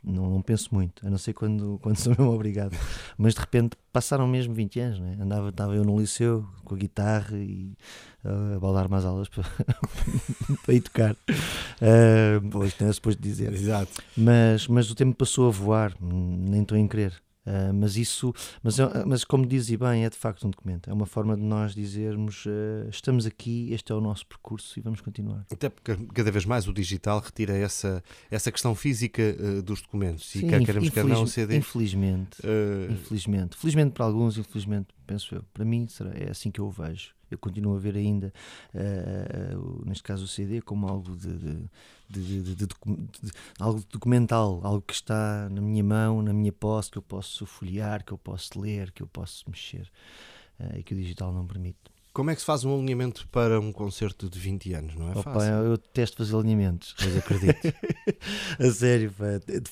não, 0.03 0.29
não, 0.29 0.41
penso 0.41 0.69
muito, 0.73 1.05
a 1.05 1.09
não 1.09 1.17
ser 1.17 1.33
quando, 1.33 1.79
quando 1.83 1.97
sou 1.97 2.11
mesmo 2.11 2.31
obrigado. 2.31 2.75
Mas 3.17 3.33
de 3.33 3.39
repente 3.39 3.77
passaram 3.91 4.27
mesmo 4.27 4.53
20 4.53 4.79
anos, 4.79 4.99
né? 4.99 5.17
Andava, 5.19 5.49
estava 5.49 5.75
eu 5.75 5.83
no 5.83 5.99
liceu 5.99 6.45
com 6.63 6.75
a 6.75 6.77
guitarra 6.77 7.37
e 7.37 7.75
uh, 8.23 8.55
a 8.55 8.59
baldar 8.59 8.89
mais 8.89 9.05
aulas 9.05 9.29
para, 9.29 9.43
para 10.65 10.73
ir 10.73 10.81
tocar. 10.81 11.13
Uh, 11.13 12.49
pois, 12.51 12.77
não 12.79 12.89
é 12.89 12.93
suposto 12.93 13.21
dizer. 13.21 13.53
Exato. 13.53 13.91
Mas, 14.17 14.67
mas 14.67 14.91
o 14.91 14.95
tempo 14.95 15.15
passou 15.15 15.47
a 15.47 15.51
voar, 15.51 15.95
nem 16.01 16.61
estou 16.61 16.77
em 16.77 16.87
querer. 16.87 17.13
Uh, 17.45 17.73
mas 17.73 17.97
isso, 17.97 18.33
mas, 18.61 18.77
mas 19.05 19.23
como 19.23 19.45
dizia 19.45 19.77
bem, 19.77 20.05
é 20.05 20.09
de 20.09 20.15
facto 20.17 20.47
um 20.47 20.49
documento. 20.49 20.89
É 20.89 20.93
uma 20.93 21.05
forma 21.05 21.35
de 21.35 21.43
nós 21.43 21.75
dizermos 21.75 22.45
uh, 22.45 22.89
estamos 22.89 23.25
aqui, 23.25 23.71
este 23.73 23.91
é 23.91 23.95
o 23.95 24.01
nosso 24.01 24.25
percurso 24.25 24.79
e 24.79 24.81
vamos 24.81 25.01
continuar. 25.01 25.45
Até 25.51 25.69
porque 25.69 25.95
cada 26.13 26.31
vez 26.31 26.45
mais 26.45 26.67
o 26.67 26.73
digital 26.73 27.19
retira 27.19 27.53
essa, 27.55 28.03
essa 28.31 28.51
questão 28.51 28.73
física 28.73 29.21
uh, 29.21 29.61
dos 29.61 29.81
documentos. 29.81 30.29
Sim, 30.29 30.45
e 30.45 30.49
quer 30.49 30.63
queremos 30.63 30.89
quer 30.89 31.03
não, 31.03 31.23
o 31.23 31.27
CD. 31.27 31.57
Infelizmente, 31.57 32.37
infelizmente. 32.89 33.57
Felizmente 33.57 33.91
para 33.91 34.05
alguns, 34.05 34.37
infelizmente, 34.37 34.87
penso 35.05 35.35
eu. 35.35 35.43
Para 35.53 35.65
mim 35.65 35.87
será, 35.87 36.11
é 36.13 36.29
assim 36.29 36.49
que 36.49 36.61
eu 36.61 36.65
o 36.67 36.71
vejo. 36.71 37.13
Continuo 37.37 37.75
a 37.75 37.79
ver 37.79 37.95
ainda, 37.95 38.33
neste 39.85 40.03
caso 40.03 40.25
o 40.25 40.27
CD, 40.27 40.61
como 40.61 40.87
algo 40.87 41.15
de, 41.15 41.67
de, 42.09 42.55
de, 42.55 42.55
de, 42.55 42.67
algo 43.59 43.83
documental, 43.89 44.61
algo 44.63 44.81
que 44.81 44.93
está 44.93 45.49
na 45.49 45.61
minha 45.61 45.83
mão, 45.83 46.21
na 46.21 46.33
minha 46.33 46.51
posse, 46.51 46.91
que 46.91 46.97
eu 46.97 47.01
posso 47.01 47.45
folhear, 47.45 48.03
que 48.03 48.11
eu 48.11 48.17
posso 48.17 48.59
ler, 48.59 48.91
que 48.91 49.01
eu 49.01 49.07
posso 49.07 49.43
mexer 49.49 49.89
uh, 50.59 50.77
e 50.77 50.83
que 50.83 50.93
o 50.93 50.97
digital 50.97 51.33
não 51.33 51.45
permite. 51.45 51.92
Como 52.13 52.29
é 52.29 52.35
que 52.35 52.41
se 52.41 52.45
faz 52.45 52.63
um 52.63 52.75
alinhamento 52.75 53.27
para 53.29 53.59
um 53.59 53.71
concerto 53.71 54.29
de 54.29 54.37
20 54.37 54.73
anos? 54.75 54.95
Não 54.95 55.07
é 55.07 55.11
Opa, 55.13 55.33
fácil? 55.33 55.51
Eu 55.51 55.77
testo 55.79 56.17
fazer 56.17 56.35
alinhamentos, 56.35 56.93
mas 57.01 57.17
acredito. 57.17 57.73
a 58.59 58.69
sério, 58.71 59.11
pá, 59.17 59.25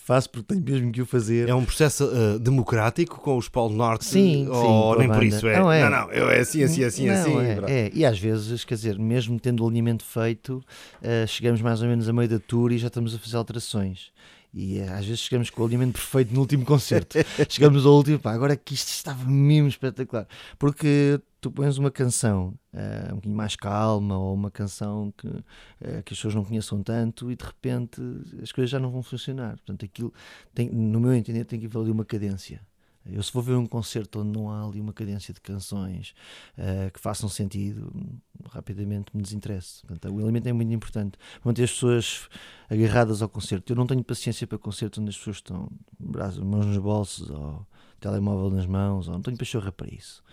faço 0.04 0.28
porque 0.32 0.48
tenho 0.56 0.64
mesmo 0.64 0.92
que 0.92 1.04
o 1.04 1.06
fazer. 1.06 1.48
É 1.48 1.54
um 1.54 1.64
processo 1.64 2.06
uh, 2.06 2.40
democrático 2.40 3.22
com 3.22 3.38
os 3.38 3.48
Polo 3.48 3.76
Norte? 3.76 4.06
Sim, 4.06 4.48
ou 4.48 4.94
sim, 4.94 5.00
nem 5.02 5.08
por 5.08 5.24
isso? 5.24 5.48
É, 5.48 5.60
não, 5.60 5.72
é. 5.72 5.84
não, 5.84 5.92
não, 5.92 6.12
eu 6.12 6.32
é 6.32 6.40
assim, 6.40 6.64
assim, 6.64 6.84
assim, 6.84 7.06
não, 7.06 7.14
assim. 7.14 7.38
É, 7.38 7.86
é, 7.86 7.92
E 7.94 8.04
às 8.04 8.18
vezes, 8.18 8.64
quer 8.64 8.74
dizer, 8.74 8.98
mesmo 8.98 9.40
tendo 9.40 9.64
o 9.64 9.68
alinhamento 9.68 10.04
feito, 10.04 10.66
uh, 11.04 11.28
chegamos 11.28 11.62
mais 11.62 11.84
ou 11.84 11.88
menos 11.88 12.10
a 12.10 12.14
meio 12.14 12.28
da 12.28 12.40
tour 12.40 12.72
e 12.72 12.80
já 12.80 12.88
estamos 12.88 13.14
a 13.14 13.20
fazer 13.20 13.38
alterações. 13.38 14.12
E 14.54 14.80
eh, 14.80 14.90
às 14.90 15.06
vezes 15.06 15.22
chegamos 15.22 15.50
com 15.50 15.62
o 15.62 15.66
alimento 15.66 15.94
perfeito 15.94 16.34
no 16.34 16.42
último 16.42 16.66
concerto. 16.66 17.18
chegamos 17.48 17.86
ao 17.86 17.94
último, 17.94 18.20
pá, 18.20 18.34
agora 18.34 18.56
que 18.58 18.74
isto 18.74 18.90
estava 18.90 19.24
mesmo 19.30 19.70
espetacular. 19.70 20.28
Porque 20.60 21.22
tu 21.42 21.52
pões 21.52 21.78
uma 21.80 21.90
canção 21.90 22.54
uh, 22.72 23.12
um 23.12 23.16
bocadinho 23.16 23.36
mais 23.36 23.56
calma 23.56 24.18
ou 24.18 24.34
uma 24.34 24.52
canção 24.52 25.12
que, 25.18 25.28
uh, 25.28 25.44
que 26.06 26.14
as 26.14 26.18
pessoas 26.20 26.36
não 26.36 26.46
conheçam 26.46 26.84
tanto 26.84 27.32
e 27.32 27.36
de 27.36 27.44
repente 27.44 28.00
as 28.42 28.52
coisas 28.52 28.70
já 28.70 28.80
não 28.80 28.92
vão 28.92 29.02
funcionar. 29.02 29.58
Portanto, 29.58 29.84
aquilo 29.84 30.14
tem, 30.54 30.70
no 30.70 31.00
meu 31.00 31.14
entender, 31.14 31.44
tem 31.44 31.60
que 31.60 31.66
haver 31.66 31.80
ali 31.80 31.92
uma 31.92 32.06
cadência. 32.06 32.62
Eu 33.04 33.24
se 33.24 33.34
vou 33.34 33.42
ver 33.42 33.56
um 33.56 33.66
concerto 33.66 34.20
onde 34.20 34.38
não 34.38 34.52
há 34.52 34.64
ali 34.64 34.80
uma 34.80 34.94
cadência 34.94 35.34
de 35.34 35.42
canções 35.42 36.14
uh, 36.56 36.92
que 36.92 37.00
façam 37.00 37.28
sentido, 37.28 37.92
rapidamente 38.52 39.10
me 39.12 39.24
desinteresso. 39.24 39.84
Portanto, 39.88 40.14
o 40.14 40.22
elemento 40.22 40.48
é 40.48 40.54
muito 40.54 40.72
importante. 40.72 41.18
Manter 41.44 41.64
as 41.64 41.72
pessoas 41.72 42.30
agarradas 42.70 43.24
ao 43.24 43.30
concerto. 43.30 43.74
Eu 43.74 43.76
não 43.76 43.88
tenho 43.88 44.04
paciência 44.04 44.46
para 44.46 44.60
concertos 44.60 45.00
onde 45.00 45.10
as 45.10 45.18
pessoas 45.18 45.38
estão 45.38 45.68
braços, 46.00 46.40
mãos 46.44 46.68
nos 46.68 46.78
bolsos 46.78 47.32
ou 47.32 47.66
telemóvel 48.00 48.52
nas 48.52 48.68
mãos, 48.68 49.08
ou 49.08 49.16
não 49.16 49.22
tenho 49.22 49.38
pachorra 49.38 49.72
para 49.72 49.92
isso 49.92 50.24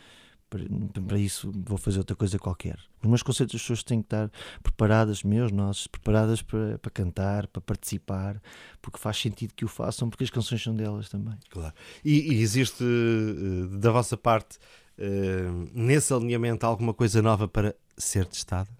para, 0.48 1.18
isso 1.18 1.52
vou 1.54 1.76
fazer 1.76 1.98
outra 1.98 2.16
coisa 2.16 2.38
qualquer. 2.38 2.78
Os 3.02 3.08
meus 3.08 3.22
concertos 3.22 3.54
as 3.54 3.60
pessoas 3.60 3.82
têm 3.82 4.00
que 4.00 4.06
estar 4.06 4.30
preparadas, 4.62 5.22
meus, 5.22 5.52
nossos, 5.52 5.86
preparadas 5.86 6.40
para, 6.42 6.78
para 6.78 6.90
cantar, 6.90 7.46
para 7.46 7.60
participar, 7.60 8.40
porque 8.80 8.98
faz 8.98 9.18
sentido 9.18 9.54
que 9.54 9.64
o 9.64 9.68
façam, 9.68 10.08
porque 10.08 10.24
as 10.24 10.30
canções 10.30 10.62
são 10.62 10.74
delas 10.74 11.08
também. 11.08 11.34
Claro. 11.50 11.74
E, 12.04 12.32
e 12.32 12.40
existe 12.40 12.82
eh, 12.82 13.76
da 13.78 13.90
vossa 13.90 14.16
parte, 14.16 14.58
uh, 14.98 15.70
nesse 15.74 16.12
alinhamento, 16.12 16.64
alguma 16.64 16.94
coisa 16.94 17.20
nova 17.20 17.46
para 17.46 17.74
ser 17.96 18.26
testada? 18.26 18.70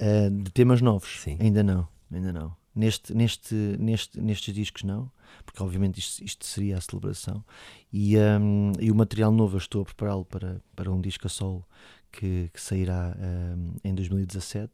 Uh, 0.00 0.30
de 0.30 0.50
temas 0.52 0.80
novos? 0.80 1.20
Sim. 1.22 1.38
Ainda 1.40 1.62
não, 1.62 1.88
ainda 2.12 2.32
não. 2.32 2.56
Neste, 2.74 3.14
neste, 3.14 3.54
neste, 3.54 4.20
nestes 4.20 4.54
discos 4.54 4.84
não, 4.84 5.10
porque 5.44 5.62
obviamente 5.62 5.98
isto, 5.98 6.24
isto 6.24 6.46
seria 6.46 6.78
a 6.78 6.80
celebração. 6.80 7.44
E, 7.92 8.16
um, 8.18 8.72
e 8.78 8.90
o 8.90 8.94
material 8.94 9.32
novo 9.32 9.56
eu 9.56 9.58
estou 9.58 9.82
a 9.82 9.84
prepará-lo 9.84 10.24
para, 10.24 10.60
para 10.74 10.92
um 10.92 11.00
disco 11.00 11.26
a 11.26 11.30
solo 11.30 11.64
que, 12.10 12.50
que 12.52 12.60
sairá 12.60 13.16
um, 13.18 13.74
em 13.84 13.94
2017. 13.94 14.72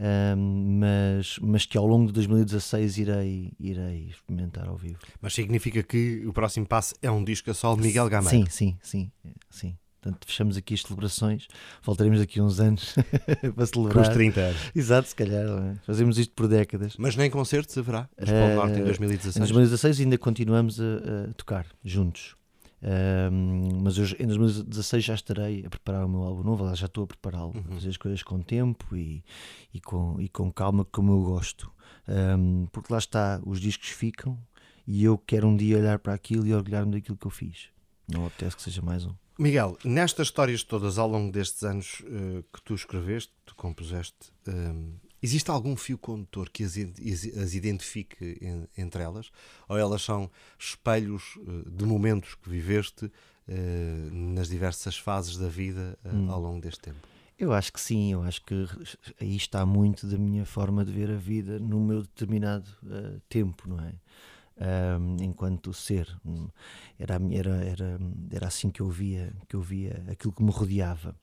Um, 0.00 0.78
mas, 0.80 1.38
mas 1.42 1.66
que 1.66 1.76
ao 1.76 1.86
longo 1.86 2.06
de 2.06 2.14
2016 2.14 2.98
irei, 2.98 3.52
irei 3.60 4.08
experimentar 4.08 4.66
ao 4.66 4.76
vivo. 4.76 4.98
Mas 5.20 5.34
significa 5.34 5.82
que 5.82 6.26
o 6.26 6.32
próximo 6.32 6.66
passo 6.66 6.94
é 7.02 7.10
um 7.10 7.22
disco 7.22 7.50
a 7.50 7.54
solo 7.54 7.76
Miguel 7.76 8.08
Gameiro? 8.08 8.50
Sim, 8.50 8.78
sim, 8.82 9.10
sim, 9.20 9.34
sim. 9.50 9.78
Portanto, 10.00 10.26
fechamos 10.26 10.56
aqui 10.56 10.74
as 10.74 10.80
celebrações, 10.80 11.46
voltaremos 11.82 12.20
daqui 12.20 12.40
uns 12.40 12.58
anos 12.58 12.94
para 13.54 13.66
celebrar. 13.66 13.92
Com 13.92 14.00
os 14.00 14.08
30 14.08 14.40
anos. 14.40 14.60
Exato, 14.74 15.08
se 15.08 15.14
calhar. 15.14 15.44
É? 15.44 15.74
Fazemos 15.84 16.18
isto 16.18 16.32
por 16.34 16.48
décadas. 16.48 16.94
Mas 16.98 17.16
nem 17.16 17.30
concertos 17.30 17.76
haverá 17.76 18.08
no 18.18 18.32
uh, 18.32 18.54
Norte 18.54 18.78
em 18.78 18.84
2016? 18.84 19.36
Em 19.36 19.40
2016 19.40 20.00
ainda 20.00 20.16
continuamos 20.16 20.80
a, 20.80 21.28
a 21.30 21.34
tocar 21.34 21.66
juntos. 21.84 22.34
Um, 22.82 23.82
mas 23.82 23.98
eu, 23.98 24.06
em 24.18 24.26
2016 24.26 25.04
já 25.04 25.14
estarei 25.14 25.66
a 25.66 25.68
preparar 25.68 26.06
o 26.06 26.08
meu 26.08 26.22
álbum 26.22 26.42
novo, 26.42 26.74
já 26.74 26.86
estou 26.86 27.04
a 27.04 27.06
prepará-lo, 27.06 27.54
uhum. 27.54 27.74
fazer 27.74 27.90
as 27.90 27.98
coisas 27.98 28.22
com 28.22 28.40
tempo 28.40 28.96
e, 28.96 29.22
e, 29.74 29.80
com, 29.80 30.18
e 30.18 30.30
com 30.30 30.50
calma, 30.50 30.86
como 30.86 31.12
eu 31.12 31.22
gosto. 31.22 31.70
Um, 32.08 32.66
porque 32.72 32.90
lá 32.90 32.98
está, 32.98 33.40
os 33.44 33.60
discos 33.60 33.90
ficam 33.90 34.38
e 34.86 35.04
eu 35.04 35.18
quero 35.18 35.46
um 35.46 35.56
dia 35.56 35.76
olhar 35.76 35.98
para 35.98 36.14
aquilo 36.14 36.46
e 36.46 36.54
orgulhar-me 36.54 36.92
daquilo 36.92 37.18
que 37.18 37.26
eu 37.26 37.30
fiz. 37.30 37.68
Não 38.08 38.26
apetece 38.26 38.56
que 38.56 38.62
seja 38.62 38.80
mais 38.80 39.04
um. 39.04 39.14
Miguel, 39.40 39.78
nestas 39.82 40.26
histórias 40.26 40.62
todas 40.62 40.98
ao 40.98 41.08
longo 41.08 41.32
destes 41.32 41.62
anos 41.62 42.00
uh, 42.00 42.44
que 42.52 42.60
tu 42.62 42.74
escreveste, 42.74 43.32
tu 43.46 43.54
compuseste, 43.54 44.30
um, 44.46 44.92
existe 45.22 45.50
algum 45.50 45.74
fio 45.76 45.96
condutor 45.96 46.50
que 46.50 46.62
as, 46.62 46.76
as 46.76 47.54
identifique 47.54 48.38
en, 48.42 48.68
entre 48.76 49.02
elas? 49.02 49.30
Ou 49.66 49.78
elas 49.78 50.02
são 50.02 50.30
espelhos 50.58 51.36
uh, 51.36 51.70
de 51.70 51.86
momentos 51.86 52.34
que 52.34 52.50
viveste 52.50 53.06
uh, 53.06 53.10
nas 54.12 54.50
diversas 54.50 54.98
fases 54.98 55.38
da 55.38 55.48
vida 55.48 55.98
hum. 56.04 56.30
ao 56.30 56.38
longo 56.38 56.60
deste 56.60 56.82
tempo? 56.82 57.08
Eu 57.38 57.54
acho 57.54 57.72
que 57.72 57.80
sim, 57.80 58.12
eu 58.12 58.22
acho 58.22 58.44
que 58.44 58.68
aí 59.18 59.36
está 59.36 59.64
muito 59.64 60.06
da 60.06 60.18
minha 60.18 60.44
forma 60.44 60.84
de 60.84 60.92
ver 60.92 61.10
a 61.10 61.16
vida 61.16 61.58
no 61.58 61.80
meu 61.80 62.02
determinado 62.02 62.70
tempo, 63.26 63.66
não 63.66 63.80
é? 63.80 63.94
Um, 64.60 65.16
enquanto 65.22 65.72
ser. 65.72 66.06
Era, 66.98 67.20
era, 67.32 67.64
era, 67.64 68.00
era 68.30 68.46
assim 68.46 68.70
que 68.70 68.80
eu 68.80 68.88
via, 68.88 69.32
que 69.48 69.56
eu 69.56 69.62
via 69.62 70.04
aquilo 70.10 70.32
que 70.32 70.42
me 70.42 70.50
rodeava. 70.50 71.16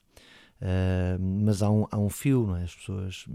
Uh, 0.59 1.21
mas 1.21 1.61
há 1.61 1.69
um, 1.69 1.85
há 1.91 1.97
um 1.99 2.09
fio, 2.09 2.47
não 2.47 2.55
é? 2.55 2.63
As 2.63 2.75
pessoas, 2.75 3.25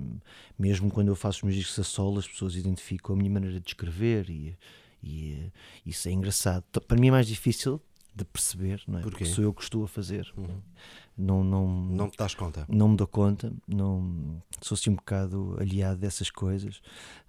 mesmo 0.59 0.91
quando 0.91 1.09
eu 1.09 1.15
faço 1.15 1.47
meus 1.47 1.57
discos 1.57 1.79
a 1.79 1.85
solo, 1.85 2.19
as 2.19 2.27
pessoas 2.27 2.57
identificam 2.57 3.15
a 3.15 3.19
minha 3.19 3.31
maneira 3.31 3.61
de 3.61 3.69
escrever 3.69 4.29
e, 4.29 4.57
e 5.03 5.53
isso 5.87 6.09
é 6.09 6.13
engraçado. 6.13 6.65
Para 6.87 6.99
mim 6.99 7.09
é 7.09 7.13
mais 7.13 7.29
difícil 7.29 7.81
de 8.15 8.25
perceber, 8.25 8.83
não 8.89 8.99
é? 8.99 9.03
Porquê? 9.03 9.19
Porque 9.19 9.35
sou 9.35 9.45
eu 9.45 9.55
que 9.55 9.63
estou 9.63 9.85
a 9.85 9.89
fazer. 9.89 10.33
Uhum 10.37 10.61
não, 11.17 11.45
não, 11.45 11.67
não 11.69 12.09
te 12.09 12.17
das 12.17 12.35
conta? 12.35 12.65
Não 12.69 12.89
me 12.89 12.97
dou 12.97 13.07
conta, 13.07 13.53
não, 13.69 14.43
sou 14.61 14.75
assim 14.75 14.91
um 14.91 14.95
bocado 14.95 15.57
aliado 15.61 16.01
dessas 16.01 16.31
coisas. 16.31 16.77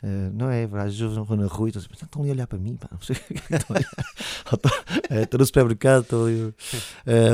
Uh, 0.01 0.31
não 0.33 0.49
é? 0.49 0.63
Às 0.63 0.97
vezes 0.97 1.17
eu 1.17 1.23
vou 1.25 1.35
na 1.35 1.47
rua 1.47 1.67
e 1.67 1.69
estou 1.69 1.81
assim, 1.81 1.89
estão 1.93 2.21
ali 2.21 2.31
a 2.31 2.33
olhar 2.33 2.47
para 2.47 2.59
mim, 2.59 2.75
pá, 2.75 2.89
não 2.91 2.99
sei 3.01 3.15
Estou 5.21 5.37
no 5.39 5.45
supermercado, 5.45 6.03
estou 6.03 6.25
ali. 6.27 6.41
Uh, 6.41 6.53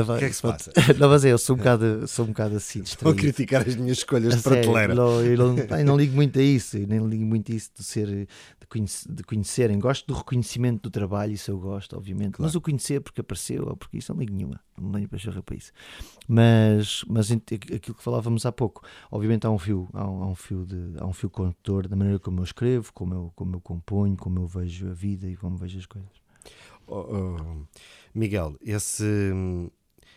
o 0.08 0.18
que 0.18 0.24
é 0.24 0.28
que 0.28 0.34
se 0.34 0.42
passa? 0.42 0.72
Não, 0.98 1.08
mas 1.08 1.24
é, 1.24 1.32
eu 1.32 1.38
sou 1.38 1.54
um 1.54 1.58
bocado, 1.58 2.06
sou 2.06 2.24
um 2.24 2.28
bocado 2.28 2.56
assim. 2.56 2.82
Estou 2.82 3.12
a 3.12 3.14
criticar 3.14 3.66
as 3.66 3.76
minhas 3.76 3.98
escolhas 3.98 4.36
de 4.36 4.42
prateleira. 4.42 4.94
Não, 4.94 5.22
não, 5.22 5.66
pá, 5.66 5.82
não 5.82 5.96
ligo 5.96 6.14
muito 6.14 6.38
a 6.38 6.42
isso, 6.42 6.78
nem 6.78 6.98
ligo 7.06 7.24
muito 7.24 7.50
a 7.52 7.54
isso 7.54 7.70
de 7.76 7.84
ser 7.84 8.06
de, 8.06 8.66
conhecer, 8.68 9.12
de 9.12 9.22
conhecerem. 9.22 9.78
Gosto 9.78 10.06
do 10.06 10.14
reconhecimento 10.14 10.82
do 10.82 10.90
trabalho, 10.90 11.32
isso 11.32 11.50
eu 11.50 11.58
gosto, 11.58 11.96
obviamente. 11.96 12.32
Claro. 12.32 12.44
Mas 12.48 12.54
o 12.54 12.60
conhecer 12.60 13.00
porque 13.00 13.20
apareceu 13.20 13.66
ou 13.66 13.76
porque 13.76 13.98
isso 13.98 14.12
não 14.12 14.20
ligo 14.20 14.32
nenhuma. 14.32 14.60
Não 14.80 14.92
tenho 14.92 15.08
para 15.08 15.42
para 15.42 15.56
isso. 15.56 15.72
Mas, 16.26 16.39
mas 17.08 17.30
aquilo 17.30 17.94
que 17.94 18.02
falávamos 18.02 18.46
há 18.46 18.52
pouco, 18.52 18.82
obviamente 19.10 19.46
há 19.46 19.50
um 19.50 19.58
fio, 19.58 19.88
há 19.92 20.08
um, 20.08 20.22
há 20.22 20.26
um, 20.26 20.34
fio 20.34 20.64
de, 20.64 20.98
há 20.98 21.06
um 21.06 21.12
fio 21.12 21.30
condutor 21.30 21.88
da 21.88 21.96
maneira 21.96 22.18
como 22.18 22.40
eu 22.40 22.44
escrevo, 22.44 22.92
como 22.92 23.14
eu, 23.14 23.32
como 23.34 23.56
eu 23.56 23.60
componho, 23.60 24.16
como 24.16 24.40
eu 24.40 24.46
vejo 24.46 24.88
a 24.88 24.94
vida 24.94 25.26
e 25.26 25.36
como 25.36 25.56
vejo 25.56 25.78
as 25.78 25.86
coisas. 25.86 26.10
Oh, 26.86 27.36
oh, 27.38 27.66
Miguel, 28.14 28.56
esse, 28.60 29.04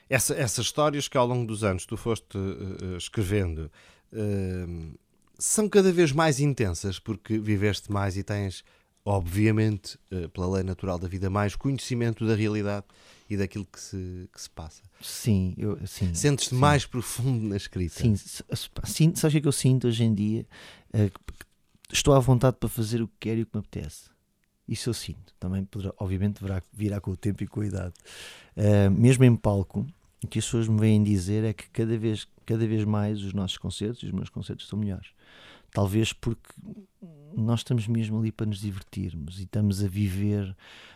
essa, 0.09 0.33
essas 0.35 0.65
histórias 0.65 1.07
que 1.07 1.17
ao 1.17 1.27
longo 1.27 1.45
dos 1.45 1.63
anos 1.63 1.85
tu 1.85 1.95
foste 1.95 2.37
uh, 2.37 2.97
escrevendo 2.97 3.71
uh, 4.11 4.97
são 5.37 5.67
cada 5.67 5.91
vez 5.91 6.11
mais 6.11 6.39
intensas 6.39 6.99
porque 6.99 7.37
viveste 7.37 7.91
mais 7.91 8.17
e 8.17 8.23
tens, 8.23 8.63
obviamente, 9.05 9.97
uh, 10.11 10.29
pela 10.29 10.55
lei 10.55 10.63
natural 10.63 10.97
da 10.97 11.07
vida, 11.07 11.29
mais 11.29 11.55
conhecimento 11.55 12.25
da 12.25 12.35
realidade 12.35 12.85
e 13.29 13.37
daquilo 13.37 13.65
que 13.65 13.79
se, 13.79 14.29
que 14.31 14.41
se 14.41 14.49
passa. 14.49 14.81
Sim, 15.01 15.53
eu 15.57 15.77
sim. 15.85 16.13
Sentes-te 16.13 16.55
mais 16.55 16.85
profundo 16.85 17.47
na 17.47 17.57
escrita. 17.57 17.95
Sim, 17.95 18.15
sim 18.15 19.15
sabes 19.15 19.37
o 19.37 19.41
que 19.41 19.47
eu 19.47 19.51
sinto 19.51 19.87
hoje 19.87 20.03
em 20.03 20.13
dia? 20.13 20.45
Uh, 20.93 21.11
estou 21.91 22.13
à 22.13 22.19
vontade 22.19 22.57
para 22.59 22.69
fazer 22.69 23.01
o 23.01 23.07
que 23.07 23.15
quero 23.19 23.39
e 23.39 23.43
o 23.43 23.45
que 23.45 23.57
me 23.57 23.59
apetece. 23.59 24.11
Isso 24.67 24.89
eu 24.89 24.93
sinto. 24.93 25.33
Também 25.39 25.65
poderá, 25.65 25.93
obviamente, 25.97 26.41
deverá 26.41 26.61
virá 26.71 27.01
com 27.01 27.11
o 27.11 27.17
tempo 27.17 27.43
e 27.43 27.47
com 27.47 27.61
a 27.61 27.65
idade. 27.65 27.93
Uh, 28.55 28.89
mesmo 28.89 29.23
em 29.25 29.35
palco, 29.35 29.85
o 30.23 30.27
que 30.27 30.39
as 30.39 30.45
pessoas 30.45 30.67
me 30.67 30.79
vêm 30.79 31.03
dizer 31.03 31.43
é 31.43 31.53
que 31.53 31.69
cada 31.69 31.97
vez, 31.97 32.25
cada 32.45 32.65
vez 32.65 32.85
mais 32.85 33.21
os 33.21 33.33
nossos 33.33 33.57
concertos, 33.57 34.03
os 34.03 34.11
meus 34.11 34.29
concertos, 34.29 34.67
são 34.67 34.79
melhores. 34.79 35.07
Talvez 35.73 36.13
porque 36.13 36.49
nós 37.35 37.61
estamos 37.61 37.87
mesmo 37.87 38.19
ali 38.19 38.31
para 38.31 38.45
nos 38.45 38.59
divertirmos 38.59 39.39
e 39.39 39.43
estamos 39.43 39.83
a 39.83 39.87
viver 39.87 40.55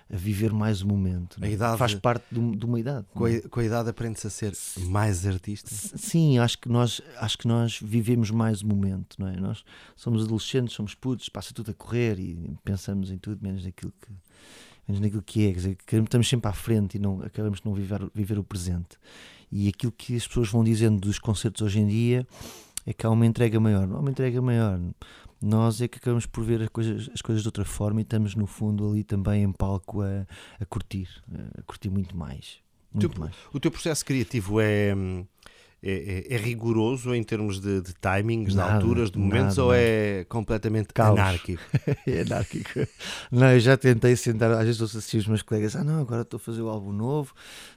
a 0.10 0.16
viver 0.16 0.54
mais 0.54 0.82
o 0.82 0.88
momento. 0.88 1.38
A 1.44 1.50
idade, 1.50 1.78
Faz 1.78 1.94
parte 1.94 2.26
de, 2.32 2.56
de 2.56 2.66
uma 2.66 2.80
idade. 2.80 3.06
Com 3.14 3.26
a, 3.26 3.42
com 3.50 3.60
a 3.60 3.64
idade 3.64 3.90
aprende-se 3.90 4.26
a 4.26 4.30
ser 4.30 4.54
mais 4.86 5.28
artista? 5.28 5.70
Sim, 5.70 6.40
acho 6.40 6.58
que, 6.60 6.70
nós, 6.70 7.02
acho 7.18 7.38
que 7.38 7.46
nós 7.46 7.80
vivemos 7.82 8.32
mais 8.32 8.62
o 8.62 8.68
momento. 8.68 9.18
Não 9.20 9.28
é? 9.28 9.36
Nós 9.36 9.66
somos 9.98 10.24
adolescentes, 10.24 10.76
somos 10.76 10.96
putos, 10.96 11.28
passa 11.28 11.54
tudo 11.54 11.72
a 11.72 11.74
correr 11.74 12.20
e 12.20 12.56
pensamos 12.64 13.12
em 13.12 13.18
tudo 13.18 13.44
menos 13.44 13.66
naquilo 13.66 13.92
que, 14.02 14.08
menos 14.88 15.02
naquilo 15.02 15.22
que 15.22 15.48
é. 15.48 15.52
Quer 15.52 15.58
dizer, 15.58 15.78
estamos 16.04 16.30
sempre 16.30 16.50
à 16.50 16.54
frente 16.54 16.96
e 16.96 17.00
não, 17.00 17.22
acabamos 17.22 17.60
de 17.60 17.66
não 17.66 17.74
viver, 17.74 18.10
viver 18.16 18.40
o 18.40 18.44
presente. 18.46 18.98
E 19.52 19.68
aquilo 19.68 19.92
que 19.92 20.16
as 20.16 20.26
pessoas 20.26 20.50
vão 20.50 20.64
dizendo 20.64 21.02
dos 21.02 21.20
concertos 21.20 21.62
hoje 21.62 21.80
em 21.80 21.88
dia 21.88 22.26
é 22.88 22.94
que 22.94 23.06
há 23.06 23.10
uma 23.10 23.26
entrega 23.26 23.60
maior. 23.60 23.86
Não 23.86 23.98
há 23.98 24.00
uma 24.00 24.10
entrega 24.10 24.42
maior. 24.42 24.80
Nós 25.42 25.82
é 25.82 25.88
que 25.90 25.98
acabamos 25.98 26.26
por 26.26 26.44
ver 26.44 26.62
as 26.62 26.70
coisas, 26.70 27.10
as 27.14 27.22
coisas 27.22 27.44
de 27.44 27.48
outra 27.50 27.66
forma 27.66 28.00
e 28.00 28.04
estamos, 28.04 28.34
no 28.34 28.48
fundo, 28.48 28.90
ali 28.90 29.04
também 29.04 29.44
em 29.44 29.52
palco 29.52 30.02
a, 30.02 30.26
a 30.60 30.66
curtir, 30.66 31.10
a 31.58 31.62
curtir 31.64 31.90
muito 31.90 32.16
mais. 32.16 32.60
Muito 32.92 33.08
o, 33.08 33.10
teu, 33.10 33.20
mais. 33.20 33.36
o 33.54 33.60
teu 33.60 33.70
processo 33.70 34.06
criativo 34.06 34.62
é. 34.62 34.96
É, 35.82 36.26
é, 36.28 36.34
é, 36.34 36.38
rigoroso 36.38 37.14
em 37.14 37.22
termos 37.22 37.60
de, 37.60 37.82
de 37.82 37.94
timings, 37.94 38.56
nada, 38.56 38.70
de 38.70 38.76
alturas, 38.78 39.12
de 39.12 39.20
momentos, 39.20 39.58
nada, 39.58 39.68
ou 39.68 39.74
é 39.76 40.26
completamente 40.28 40.88
Caos. 40.92 41.20
anárquico? 41.20 41.62
é 42.08 42.22
anárquico. 42.22 42.80
Não, 43.32 43.52
eu 43.52 43.60
já 43.60 43.78
tentei 43.78 44.16
sentar, 44.16 44.52
às 44.54 44.66
vezes 44.66 44.82
ouço 44.82 44.98
assim 44.98 45.20
os 45.20 45.28
meus 45.28 45.44
colegas, 45.44 45.76
ah 45.76 45.84
não, 45.84 46.02
agora 46.02 46.24
estou 46.24 46.38
a 46.38 46.40
fazer 46.40 46.64
o 46.64 46.70
álbum 46.70 46.92
novo, 46.92 47.32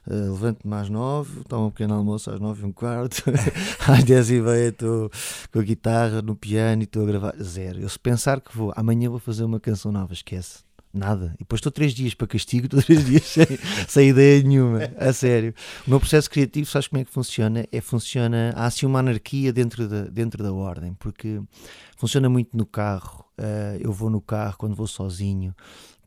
uh, 0.07 0.31
levanto-me 0.31 0.73
às 0.73 0.89
nove, 0.89 1.43
tomo 1.47 1.67
um 1.67 1.69
pequeno 1.69 1.93
almoço 1.93 2.31
às 2.31 2.39
nove 2.39 2.63
e 2.63 2.65
um 2.65 2.71
quarto, 2.71 3.23
às 3.87 4.03
dez 4.03 4.31
e 4.31 4.41
meia 4.41 4.69
estou 4.69 5.11
com 5.51 5.59
a 5.59 5.63
guitarra 5.63 6.23
no 6.23 6.35
piano 6.35 6.81
e 6.81 6.85
estou 6.85 7.03
a 7.03 7.05
gravar. 7.05 7.35
Zero. 7.39 7.81
Eu 7.81 7.89
se 7.89 7.99
pensar 7.99 8.41
que 8.41 8.57
vou, 8.57 8.73
amanhã 8.75 9.11
vou 9.11 9.19
fazer 9.19 9.43
uma 9.43 9.59
canção 9.59 9.91
nova, 9.91 10.11
esquece 10.11 10.63
Nada. 10.93 11.33
E 11.35 11.39
depois 11.39 11.59
estou 11.59 11.71
três 11.71 11.93
dias 11.93 12.13
para 12.13 12.27
castigo, 12.27 12.65
estou 12.65 12.81
três 12.81 13.05
dias 13.05 13.23
sem, 13.23 13.45
sem 13.87 14.09
ideia 14.09 14.43
nenhuma, 14.43 14.79
a 14.97 15.13
sério. 15.13 15.53
O 15.87 15.89
meu 15.89 15.99
processo 15.99 16.29
criativo, 16.29 16.69
sabes 16.69 16.87
como 16.87 17.01
é 17.01 17.05
que 17.05 17.11
funciona? 17.11 17.65
É 17.71 17.79
funciona, 17.79 18.53
há 18.55 18.65
assim 18.65 18.85
uma 18.85 18.99
anarquia 18.99 19.53
dentro 19.53 19.87
da, 19.87 20.03
dentro 20.03 20.43
da 20.43 20.51
ordem, 20.51 20.93
porque 20.95 21.41
funciona 21.95 22.27
muito 22.27 22.57
no 22.57 22.65
carro. 22.65 23.25
Uh, 23.39 23.79
eu 23.79 23.91
vou 23.93 24.09
no 24.09 24.19
carro 24.21 24.57
quando 24.57 24.75
vou 24.75 24.87
sozinho, 24.87 25.55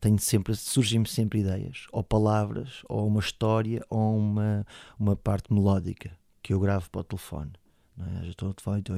tenho 0.00 0.18
sempre, 0.18 0.54
surgem-me 0.54 1.08
sempre 1.08 1.40
ideias, 1.40 1.86
ou 1.90 2.04
palavras, 2.04 2.82
ou 2.86 3.06
uma 3.06 3.20
história, 3.20 3.82
ou 3.88 4.18
uma, 4.18 4.66
uma 4.98 5.16
parte 5.16 5.52
melódica 5.52 6.10
que 6.42 6.52
eu 6.52 6.60
gravo 6.60 6.90
para 6.90 7.00
o 7.00 7.04
telefone. 7.04 7.52
Não 7.96 8.06
é? 8.06 8.24
Já 8.24 8.30
estou 8.30 8.50
a 8.50 8.60
falar, 8.60 8.78
estou... 8.78 8.96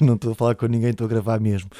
não 0.00 0.14
estou 0.14 0.32
a 0.32 0.34
falar 0.34 0.54
com 0.54 0.66
ninguém, 0.66 0.90
estou 0.90 1.06
a 1.06 1.08
gravar 1.08 1.40
mesmo. 1.40 1.70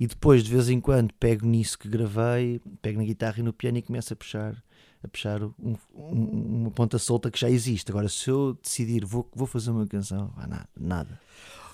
E 0.00 0.06
depois, 0.06 0.42
de 0.42 0.50
vez 0.50 0.68
em 0.68 0.80
quando, 0.80 1.12
pego 1.14 1.46
nisso 1.46 1.78
que 1.78 1.88
gravei, 1.88 2.60
pego 2.80 2.98
na 2.98 3.04
guitarra 3.04 3.38
e 3.38 3.42
no 3.42 3.52
piano 3.52 3.78
e 3.78 3.82
começo 3.82 4.12
a 4.12 4.16
puxar, 4.16 4.62
a 5.02 5.08
puxar 5.08 5.42
um, 5.42 5.76
um, 5.94 6.60
uma 6.62 6.70
ponta 6.70 6.98
solta 6.98 7.30
que 7.30 7.38
já 7.38 7.50
existe. 7.50 7.90
Agora, 7.90 8.08
se 8.08 8.30
eu 8.30 8.58
decidir, 8.62 9.04
vou, 9.04 9.28
vou 9.34 9.46
fazer 9.46 9.70
uma 9.70 9.86
canção, 9.86 10.32
nada, 10.36 10.68
nada. 10.78 11.20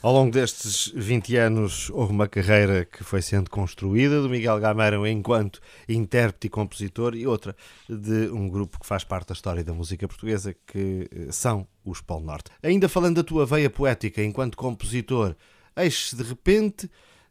Ao 0.01 0.13
longo 0.13 0.31
destes 0.31 0.93
20 0.95 1.37
anos, 1.37 1.91
houve 1.91 2.13
uma 2.13 2.29
carreira 2.29 2.85
que 2.85 3.03
foi 3.03 3.21
sendo 3.21 3.51
construída 3.51 4.23
do 4.23 4.29
Miguel 4.29 4.61
Gameiro 4.61 5.05
enquanto 5.05 5.61
intérprete 5.89 6.47
e 6.47 6.51
compositor 6.51 7.17
e 7.17 7.27
outra 7.27 7.57
de 7.89 8.29
um 8.29 8.49
grupo 8.49 8.79
que 8.79 8.87
faz 8.87 9.03
parte 9.03 9.29
da 9.29 9.33
história 9.33 9.65
da 9.65 9.75
música 9.75 10.07
portuguesa, 10.07 10.55
que 10.65 11.09
eh, 11.13 11.33
são 11.33 11.67
os 11.85 12.01
Polo 12.01 12.25
Norte. 12.25 12.49
Ainda 12.63 12.89
falando 12.89 13.17
da 13.17 13.25
tua 13.25 13.45
veia 13.45 13.69
poética 13.69 14.23
enquanto 14.23 14.57
compositor, 14.57 15.35
eis 15.77 16.15
de 16.17 16.23
repente 16.23 16.89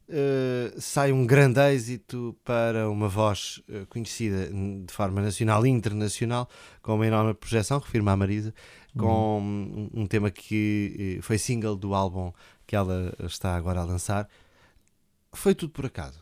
uh, 0.10 0.82
sai 0.82 1.14
um 1.14 1.26
grande 1.26 1.62
êxito 1.62 2.36
para 2.44 2.90
uma 2.90 3.08
voz 3.08 3.62
uh, 3.70 3.86
conhecida 3.88 4.50
de 4.86 4.94
forma 4.94 5.22
nacional 5.22 5.66
e 5.66 5.70
internacional, 5.70 6.50
com 6.82 6.96
uma 6.96 7.08
enorme 7.08 7.34
projeção, 7.34 7.80
refirma 7.80 8.12
a 8.12 8.18
Marisa, 8.18 8.54
com 8.98 9.38
uhum. 9.38 9.90
um, 9.94 10.02
um 10.02 10.08
tema 10.08 10.32
que 10.32 11.20
foi 11.22 11.38
single 11.38 11.76
do 11.76 11.94
álbum 11.94 12.34
que 12.68 12.76
ela 12.76 13.14
está 13.24 13.56
agora 13.56 13.80
a 13.80 13.86
lançar. 13.86 14.28
Foi 15.32 15.56
tudo 15.56 15.72
por 15.72 15.86
acaso? 15.86 16.22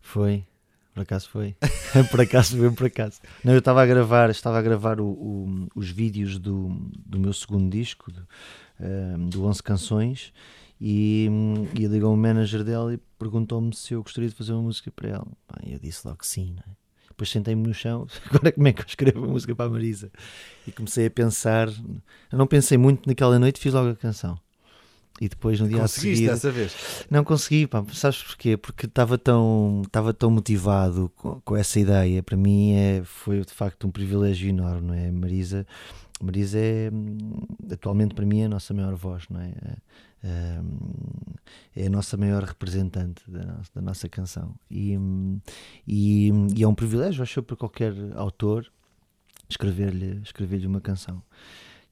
Foi, 0.00 0.44
por 0.92 1.02
acaso 1.02 1.28
foi. 1.30 1.56
por 2.10 2.20
acaso 2.20 2.56
foi, 2.58 2.70
por 2.72 2.86
acaso. 2.86 3.20
Não, 3.44 3.52
eu 3.52 3.60
estava 3.60 3.80
a 3.82 3.86
gravar, 3.86 4.28
estava 4.30 4.58
a 4.58 4.62
gravar 4.62 5.00
o, 5.00 5.06
o, 5.06 5.68
os 5.74 5.88
vídeos 5.88 6.38
do, 6.38 6.68
do 7.06 7.18
meu 7.20 7.32
segundo 7.32 7.70
disco, 7.70 8.10
do, 8.10 8.26
um, 8.80 9.28
do 9.28 9.44
11 9.46 9.62
Canções, 9.62 10.32
e, 10.80 11.28
e 11.78 11.86
ligou 11.86 12.12
o 12.12 12.16
manager 12.16 12.64
dela 12.64 12.92
e 12.92 12.98
perguntou-me 13.18 13.74
se 13.74 13.94
eu 13.94 14.02
gostaria 14.02 14.28
de 14.28 14.34
fazer 14.34 14.52
uma 14.52 14.62
música 14.62 14.90
para 14.90 15.08
ela. 15.10 15.28
eu 15.64 15.78
disse 15.78 16.06
logo 16.06 16.18
que 16.18 16.26
sim, 16.26 16.52
não 16.52 16.64
é? 16.66 16.76
Depois 17.08 17.30
sentei-me 17.30 17.62
no 17.62 17.74
chão, 17.74 18.06
agora 18.28 18.50
como 18.50 18.66
é 18.66 18.72
que 18.72 18.80
eu 18.80 18.86
escrevo 18.86 19.18
uma 19.20 19.28
música 19.28 19.54
para 19.54 19.66
a 19.66 19.70
Marisa? 19.70 20.10
E 20.66 20.72
comecei 20.72 21.06
a 21.06 21.10
pensar, 21.10 21.68
eu 21.68 22.38
não 22.38 22.46
pensei 22.46 22.78
muito 22.78 23.06
naquela 23.06 23.38
noite, 23.38 23.60
fiz 23.60 23.72
logo 23.72 23.90
a 23.90 23.96
canção 23.96 24.40
e 25.20 25.28
depois 25.28 25.60
no 25.60 25.68
dia 25.68 25.78
Conseguiste 25.78 26.30
a 26.30 26.36
seguir. 26.36 26.48
dessa 26.48 26.50
vez? 26.50 27.06
Não 27.10 27.22
consegui, 27.22 27.66
pá, 27.66 27.84
sabes 27.92 28.22
porquê? 28.22 28.56
Porque 28.56 28.86
estava 28.86 29.18
tão, 29.18 29.82
estava 29.84 30.14
tão 30.14 30.30
motivado 30.30 31.12
com, 31.14 31.40
com, 31.42 31.56
essa 31.56 31.78
ideia. 31.78 32.22
Para 32.22 32.38
mim 32.38 32.72
é, 32.72 33.02
foi 33.04 33.44
de 33.44 33.52
facto 33.52 33.86
um 33.86 33.90
privilégio 33.90 34.48
enorme, 34.48 34.88
não 34.88 34.94
é? 34.94 35.10
Marisa, 35.10 35.66
Marisa 36.22 36.58
é 36.58 36.90
atualmente 37.70 38.14
para 38.14 38.24
mim 38.24 38.40
é 38.40 38.44
a 38.46 38.48
nossa 38.48 38.72
maior 38.72 38.94
voz, 38.94 39.24
não 39.28 39.40
é? 39.40 39.52
É, 40.22 40.60
é 41.76 41.86
a 41.86 41.90
nossa 41.90 42.16
maior 42.16 42.42
representante 42.42 43.22
da 43.28 43.44
nossa, 43.44 43.70
da 43.74 43.80
nossa 43.80 44.08
canção 44.08 44.54
e, 44.70 44.94
e, 45.86 46.30
e, 46.54 46.62
é 46.62 46.68
um 46.68 46.74
privilégio, 46.74 47.22
acho 47.22 47.38
eu, 47.38 47.42
para 47.42 47.56
qualquer 47.56 47.94
autor 48.14 48.70
escrever-lhe 49.48 50.20
escrever 50.22 50.66
uma 50.66 50.80
canção 50.80 51.22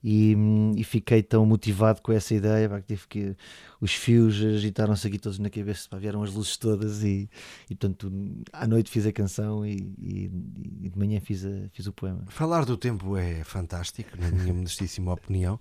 e, 0.03 0.35
e, 0.77 0.83
fiquei 0.83 1.21
tão 1.21 1.45
motivado 1.45 2.01
com 2.01 2.11
essa 2.11 2.33
ideia 2.33 2.69
pá, 2.69 2.79
que 2.79 2.87
tive 2.87 3.07
que 3.07 3.35
os 3.81 3.93
fios 3.93 4.41
agitaram-se 4.41 5.05
aqui 5.05 5.19
todos 5.19 5.39
na 5.39 5.49
cabeça, 5.49 5.89
pá, 5.89 5.97
vieram 5.97 6.23
as 6.23 6.33
luzes 6.33 6.55
todas 6.55 7.03
e, 7.03 7.29
e 7.69 7.75
portanto 7.75 8.11
à 8.53 8.65
noite 8.65 8.89
fiz 8.89 9.05
a 9.05 9.11
canção 9.11 9.65
e, 9.65 9.93
e, 10.01 10.89
de 10.89 10.97
manhã 10.97 11.19
fiz, 11.19 11.45
a, 11.45 11.69
fiz 11.73 11.85
o 11.85 11.93
poema. 11.93 12.23
Falar 12.29 12.63
do 12.65 12.77
tempo 12.77 13.17
é 13.17 13.43
fantástico, 13.43 14.09
na 14.17 14.31
minha 14.31 14.53
modestíssima 14.53 15.13
opinião. 15.13 15.59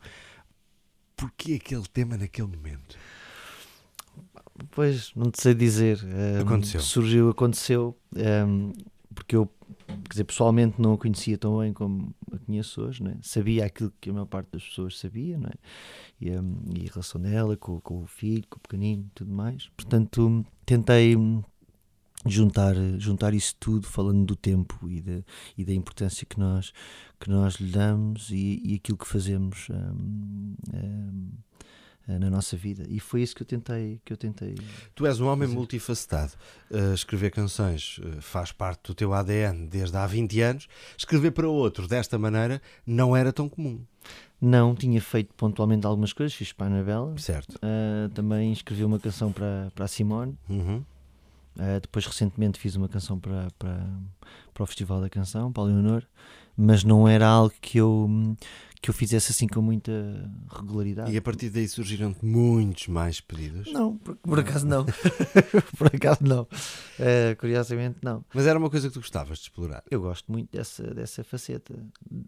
Porquê 1.17 1.55
aquele 1.55 1.87
tema 1.93 2.17
naquele 2.17 2.47
momento? 2.47 2.97
Pois, 4.71 5.13
não 5.15 5.31
te 5.31 5.43
sei 5.43 5.55
dizer. 5.55 6.01
Um, 6.05 6.43
aconteceu. 6.43 6.81
Surgiu, 6.81 7.31
aconteceu, 7.31 7.97
um, 8.47 8.73
porque 9.19 9.35
eu 9.35 9.51
quer 10.05 10.11
dizer, 10.11 10.25
pessoalmente 10.25 10.81
não 10.81 10.95
a 10.95 10.99
conhecia 10.99 11.37
tão 11.37 11.59
bem 11.59 11.73
como 11.73 12.15
a 12.33 12.39
conheço 12.39 12.83
hoje, 12.83 13.03
né? 13.03 13.19
sabia 13.21 13.65
aquilo 13.65 13.93
que 14.01 14.11
a 14.11 14.13
maior 14.13 14.27
parte 14.27 14.49
das 14.53 14.63
pessoas 14.63 14.99
sabia, 14.99 15.37
né? 15.39 15.51
e, 16.21 16.31
um, 16.31 16.63
e 16.75 16.87
a 16.87 16.93
relação 16.93 17.21
dela 17.21 17.57
com, 17.57 17.81
com, 17.81 18.03
o 18.03 18.07
filho, 18.07 18.45
com 18.49 18.59
o 18.59 18.61
pequenino 18.61 19.05
e 19.07 19.11
tudo 19.15 19.33
mais. 19.33 19.69
Portanto, 19.77 20.47
tentei 20.65 21.17
juntar, 22.25 22.75
juntar 22.99 23.35
isso 23.35 23.57
tudo, 23.59 23.87
falando 23.87 24.25
do 24.25 24.37
tempo 24.37 24.89
e 24.89 25.01
da, 25.01 25.23
e 25.57 25.65
da 25.65 25.75
importância 25.75 26.25
que 26.25 26.39
nós, 26.39 26.73
que 27.19 27.29
nós 27.29 27.55
lhe 27.55 27.71
damos 27.71 28.31
e, 28.31 28.63
e 28.65 28.75
aquilo 28.77 28.99
que 28.99 29.07
fazemos. 29.07 29.69
Um, 29.71 30.55
um, 30.75 31.31
eh, 32.09 32.19
na 32.19 32.31
nossa 32.31 32.57
vida. 32.57 32.85
E 32.89 32.99
foi 32.99 33.21
isso 33.21 33.37
que 33.37 33.43
eu 33.43 33.47
tentei 33.47 34.01
que 34.03 34.13
eu 34.13 34.17
tentei 34.17 34.55
tu 34.95 35.07
és 35.07 35.21
um 35.21 35.27
homem 35.27 35.47
fazer. 35.47 35.59
multifacetado. 35.59 36.33
Uh, 36.71 36.95
escrever 36.95 37.31
canções 37.31 37.99
uh, 37.99 38.23
faz 38.23 38.51
parte 38.51 38.81
do 38.85 38.95
teu 38.95 39.13
ADN 39.13 39.67
desde 39.69 39.95
há 39.97 40.07
20 40.07 40.41
anos. 40.41 40.69
Escrever 40.97 41.33
para 41.33 41.47
outro 41.47 41.87
desta 41.87 42.19
maneira 42.19 42.63
não 42.87 43.15
era 43.15 43.31
tão 43.31 43.47
comum. 43.47 43.85
Não 44.41 44.75
tinha 44.75 45.01
feito 45.03 45.35
pontualmente 45.35 45.87
algumas 45.87 46.13
coisas 46.15 46.35
fiz 46.35 46.51
para 46.53 46.67
a 46.67 46.71
Anabela. 46.71 47.19
Certo. 47.19 47.59
Também 48.15 48.53
escrevi 48.53 48.85
uma 48.85 48.99
canção 48.99 49.31
para 49.31 49.71
para 49.75 49.85
a 49.85 49.89
Simone. 49.89 50.39
Uhum. 50.49 50.83
depois 51.83 52.07
recentemente 52.07 52.59
fiz 52.59 52.77
uma 52.77 52.89
canção 52.89 53.19
para, 53.19 53.49
para 53.59 53.85
para 54.55 54.63
o 54.63 54.67
Festival 54.67 55.01
da 55.01 55.11
Canção 55.11 55.53
para 55.53 55.65
a 55.65 55.67
Leonor 55.67 56.05
mas 56.59 56.83
não 56.83 57.07
era 57.07 57.27
algo 57.27 57.55
que 57.61 57.79
eu 57.79 58.37
que 58.81 58.91
eu 58.91 58.95
fizesse 58.95 59.33
assim 59.33 59.47
com 59.47 59.61
muita 59.61 59.93
regularidade. 60.49 61.13
E 61.13 61.17
a 61.17 61.23
partir 61.23 61.51
daí 61.51 61.67
surgiram 61.67 62.15
muitos 62.23 62.87
mais 62.87 63.21
pedidos? 63.21 63.73
Não, 63.73 63.97
por, 63.97 64.15
por 64.17 64.39
acaso 64.39 64.67
não. 64.67 64.87
por 65.77 65.89
acaso 65.89 66.21
não. 66.23 66.43
Uh, 66.43 67.37
curiosamente 67.39 67.99
não. 68.03 68.25
Mas 68.33 68.47
era 68.47 68.59
uma 68.59 68.71
coisa 68.71 68.89
que 68.89 68.95
tu 68.95 69.01
gostavas 69.01 69.39
de 69.39 69.45
explorar? 69.45 69.83
Eu 69.91 70.01
gosto 70.01 70.31
muito 70.31 70.51
dessa, 70.53 70.95
dessa 70.95 71.25
faceta. 71.25 71.75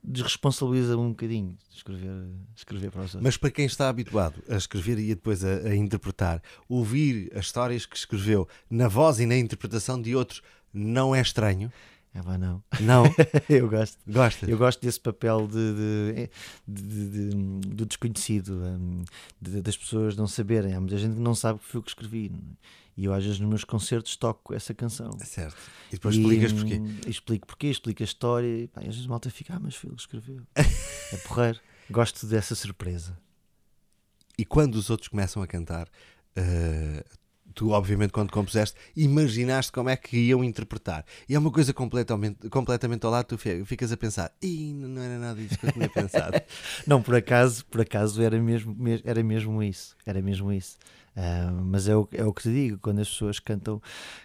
Desresponsabiliza 0.02 0.96
um 0.96 1.10
bocadinho 1.10 1.56
escrever, 1.72 2.10
escrever 2.56 2.90
para 2.90 3.02
os 3.02 3.14
outros. 3.14 3.22
Mas 3.22 3.36
para 3.36 3.50
quem 3.50 3.66
está 3.66 3.88
habituado 3.88 4.42
a 4.48 4.56
escrever 4.56 4.98
e 4.98 5.14
depois 5.14 5.44
a, 5.44 5.68
a 5.68 5.76
interpretar, 5.76 6.42
ouvir 6.68 7.30
as 7.34 7.46
histórias 7.46 7.86
que 7.86 7.96
escreveu 7.96 8.48
na 8.68 8.88
voz 8.88 9.20
e 9.20 9.26
na 9.26 9.36
interpretação 9.36 10.00
de 10.00 10.16
outros 10.16 10.42
não 10.72 11.14
é 11.14 11.20
estranho? 11.20 11.72
É 12.12 12.22
pá, 12.22 12.36
não. 12.36 12.62
Não? 12.80 13.04
eu 13.48 13.68
gosto. 13.68 13.98
Gosta? 14.06 14.50
Eu 14.50 14.58
gosto 14.58 14.80
desse 14.82 14.98
papel 14.98 15.46
de, 15.46 16.28
de, 16.66 17.30
de, 17.30 17.30
do 17.68 17.86
desconhecido, 17.86 18.54
um, 18.54 19.04
das 19.40 19.76
pessoas 19.76 20.16
não 20.16 20.26
saberem. 20.26 20.74
Há 20.74 20.80
muita 20.80 20.98
gente 20.98 21.14
que 21.14 21.20
não 21.20 21.34
sabe 21.34 21.60
que 21.60 21.66
foi 21.66 21.80
o 21.80 21.82
que 21.82 21.90
escrevi. 21.90 22.32
E 22.96 23.04
eu, 23.04 23.14
às 23.14 23.24
vezes, 23.24 23.38
nos 23.38 23.48
meus 23.48 23.64
concertos, 23.64 24.16
toco 24.16 24.52
essa 24.52 24.74
canção. 24.74 25.16
É 25.20 25.24
certo. 25.24 25.56
E 25.88 25.92
depois 25.92 26.16
e, 26.16 26.20
explicas 26.20 26.52
porquê. 26.52 26.74
Hum, 26.74 26.96
explico 27.06 27.46
porquê, 27.46 27.66
explico 27.68 28.02
a 28.02 28.04
história. 28.04 28.46
E, 28.46 28.66
pá, 28.66 28.80
às 28.80 28.88
vezes 28.88 29.06
malta 29.06 29.30
fica, 29.30 29.54
ah, 29.54 29.60
mas 29.60 29.76
foi 29.76 29.88
ele 29.88 29.96
que 29.96 30.02
escreveu. 30.02 30.42
é 30.56 31.16
porreiro. 31.26 31.60
Gosto 31.88 32.26
dessa 32.26 32.54
surpresa. 32.54 33.16
E 34.36 34.44
quando 34.44 34.74
os 34.74 34.90
outros 34.90 35.08
começam 35.08 35.42
a 35.42 35.46
cantar, 35.46 35.86
uh, 35.86 37.18
tu, 37.54 37.70
obviamente, 37.70 38.12
quando 38.12 38.30
compuseste, 38.30 38.76
imaginaste 38.96 39.72
como 39.72 39.88
é 39.88 39.96
que 39.96 40.16
iam 40.16 40.42
interpretar. 40.42 41.04
E 41.28 41.34
é 41.34 41.38
uma 41.38 41.50
coisa 41.50 41.72
completamente, 41.72 42.48
completamente 42.48 43.04
ao 43.04 43.12
lado, 43.12 43.26
tu 43.26 43.38
ficas 43.38 43.92
a 43.92 43.96
pensar, 43.96 44.32
e 44.42 44.72
não 44.72 45.02
era 45.02 45.18
nada 45.18 45.40
disso 45.40 45.58
que 45.58 45.66
eu 45.66 45.72
tinha 45.72 45.88
pensado. 45.88 46.40
não, 46.86 47.02
por 47.02 47.14
acaso, 47.14 47.64
por 47.66 47.80
acaso 47.80 48.22
era 48.22 48.40
mesmo, 48.40 48.76
era 49.04 49.22
mesmo 49.22 49.62
isso. 49.62 49.96
Era 50.04 50.20
mesmo 50.22 50.52
isso. 50.52 50.76
Uh, 51.16 51.50
mas 51.64 51.88
é 51.88 51.96
o, 51.96 52.08
é 52.12 52.24
o 52.24 52.32
que 52.32 52.42
te 52.42 52.52
digo, 52.52 52.78
quando 52.78 53.00
as 53.00 53.08
pessoas 53.08 53.40
cantam, 53.40 53.82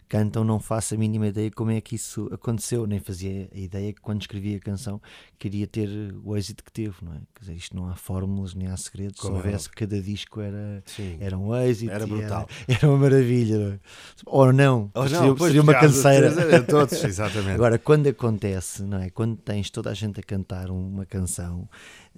cantam, 0.08 0.44
não 0.44 0.60
faço 0.60 0.94
a 0.94 0.98
mínima 0.98 1.28
ideia 1.28 1.50
como 1.50 1.72
é 1.72 1.82
que 1.82 1.96
isso 1.96 2.30
aconteceu, 2.32 2.86
nem 2.86 3.00
fazia 3.00 3.50
a 3.54 3.58
ideia 3.58 3.92
que 3.92 4.00
quando 4.02 4.22
escrevi 4.22 4.56
a 4.56 4.60
canção 4.60 5.02
queria 5.40 5.66
ter 5.66 5.90
o 6.24 6.38
êxito 6.38 6.64
que 6.64 6.72
teve, 6.72 6.96
não 7.02 7.14
é? 7.14 7.18
Quer 7.34 7.40
dizer, 7.42 7.54
isto 7.54 7.76
não 7.76 7.90
há 7.90 7.96
fórmulas, 7.96 8.54
nem 8.54 8.68
há 8.68 8.78
segredos, 8.78 9.20
se 9.20 9.28
houvesse 9.28 9.70
cada 9.70 10.00
disco 10.00 10.40
era, 10.42 10.84
era 11.20 11.38
um 11.38 11.56
êxito, 11.56 11.92
era 11.92 12.06
brutal, 12.06 12.48
era, 12.68 12.78
era 12.78 12.88
uma 12.88 12.98
maravilha, 12.98 13.58
não 13.58 13.74
é? 13.74 13.80
ou 14.26 14.54
não, 14.54 14.92
Ou 14.94 15.10
não 15.10 15.36
seria, 15.36 15.38
seria 15.38 15.62
uma 15.64 15.74
canseira. 15.74 16.32
Todos, 16.64 17.02
exatamente. 17.04 17.56
Agora, 17.56 17.80
quando 17.80 18.08
acontece, 18.08 18.84
não 18.84 19.00
é? 19.00 19.10
Quando 19.10 19.38
tens 19.38 19.72
toda 19.72 19.90
a 19.90 19.94
gente 19.94 20.20
a 20.20 20.24
cantar 20.24 20.70
uma 20.70 21.06
canção 21.06 21.68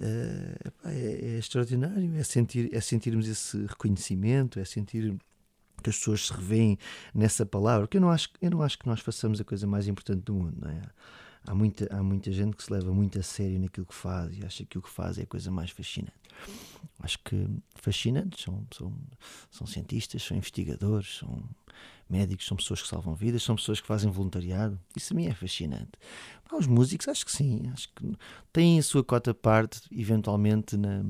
é, 0.00 0.72
é, 0.84 1.38
extraordinário, 1.38 2.16
é, 2.16 2.22
sentir, 2.22 2.68
é 2.72 2.80
sentirmos 2.80 3.28
esse 3.28 3.58
reconhecimento, 3.66 4.58
é 4.60 4.64
sentir 4.64 5.16
que 5.82 5.90
as 5.90 5.96
pessoas 5.96 6.26
se 6.26 6.32
revêem 6.32 6.78
nessa 7.14 7.46
palavra, 7.46 7.86
porque 7.86 7.96
eu 7.96 8.00
não 8.00 8.10
acho, 8.10 8.28
eu 8.42 8.50
não 8.50 8.62
acho 8.62 8.78
que 8.78 8.86
nós 8.86 9.00
façamos 9.00 9.40
a 9.40 9.44
coisa 9.44 9.66
mais 9.66 9.86
importante 9.86 10.22
do 10.22 10.34
mundo, 10.34 10.56
não 10.60 10.70
é? 10.70 10.82
há 11.46 11.54
muita, 11.54 11.88
há 11.90 12.02
muita 12.02 12.30
gente 12.30 12.56
que 12.56 12.62
se 12.62 12.72
leva 12.72 12.92
muito 12.92 13.18
a 13.18 13.22
sério 13.22 13.58
naquilo 13.58 13.86
que 13.86 13.94
faz 13.94 14.36
e 14.36 14.44
acha 14.44 14.64
que 14.64 14.78
o 14.78 14.82
que 14.82 14.90
faz 14.90 15.18
é 15.18 15.22
a 15.22 15.26
coisa 15.26 15.50
mais 15.50 15.70
fascinante. 15.70 16.12
Acho 17.00 17.18
que 17.24 17.46
fascinantes 17.74 18.44
são, 18.44 18.66
são, 18.72 18.94
são 19.50 19.66
cientistas, 19.66 20.22
são 20.22 20.36
investigadores, 20.36 21.18
são 21.18 21.42
médicos, 22.10 22.46
são 22.46 22.56
pessoas 22.56 22.82
que 22.82 22.88
salvam 22.88 23.14
vidas, 23.14 23.42
são 23.42 23.56
pessoas 23.56 23.80
que 23.80 23.86
fazem 23.86 24.10
voluntariado. 24.10 24.78
Isso 24.96 25.12
a 25.12 25.16
mim 25.16 25.26
é 25.26 25.34
fascinante. 25.34 25.92
Os 26.52 26.66
músicos, 26.66 27.08
acho 27.08 27.26
que 27.26 27.32
sim, 27.32 27.68
acho 27.72 27.88
que 27.94 28.16
têm 28.52 28.78
a 28.78 28.82
sua 28.82 29.04
cota 29.04 29.34
parte, 29.34 29.82
eventualmente, 29.92 30.76
na, 30.76 31.04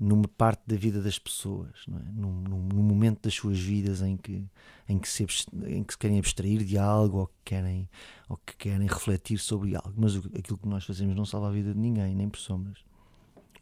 numa 0.00 0.26
parte 0.28 0.62
da 0.66 0.76
vida 0.76 1.02
das 1.02 1.18
pessoas, 1.18 1.84
não 1.86 1.98
é? 1.98 2.02
num, 2.12 2.32
num, 2.40 2.68
num, 2.68 2.82
momento 2.82 3.20
das 3.22 3.34
suas 3.34 3.58
vidas 3.58 4.00
em 4.00 4.16
que, 4.16 4.46
em, 4.88 4.98
que 4.98 5.08
se, 5.08 5.26
em 5.66 5.84
que 5.84 5.92
se 5.92 5.98
querem 5.98 6.18
abstrair 6.18 6.64
de 6.64 6.78
algo 6.78 7.18
ou 7.18 7.26
que 7.26 7.34
querem, 7.44 7.88
ou 8.26 8.38
que 8.38 8.56
querem 8.56 8.88
refletir 8.88 9.38
sobre 9.38 9.76
algo. 9.76 9.92
Mas 9.96 10.16
o, 10.16 10.20
aquilo 10.38 10.56
que 10.56 10.68
nós 10.68 10.84
fazemos 10.84 11.14
não 11.14 11.26
salva 11.26 11.48
a 11.48 11.52
vida 11.52 11.74
de 11.74 11.78
ninguém, 11.78 12.14
nem 12.14 12.30
por 12.30 12.38
sombras. 12.38 12.78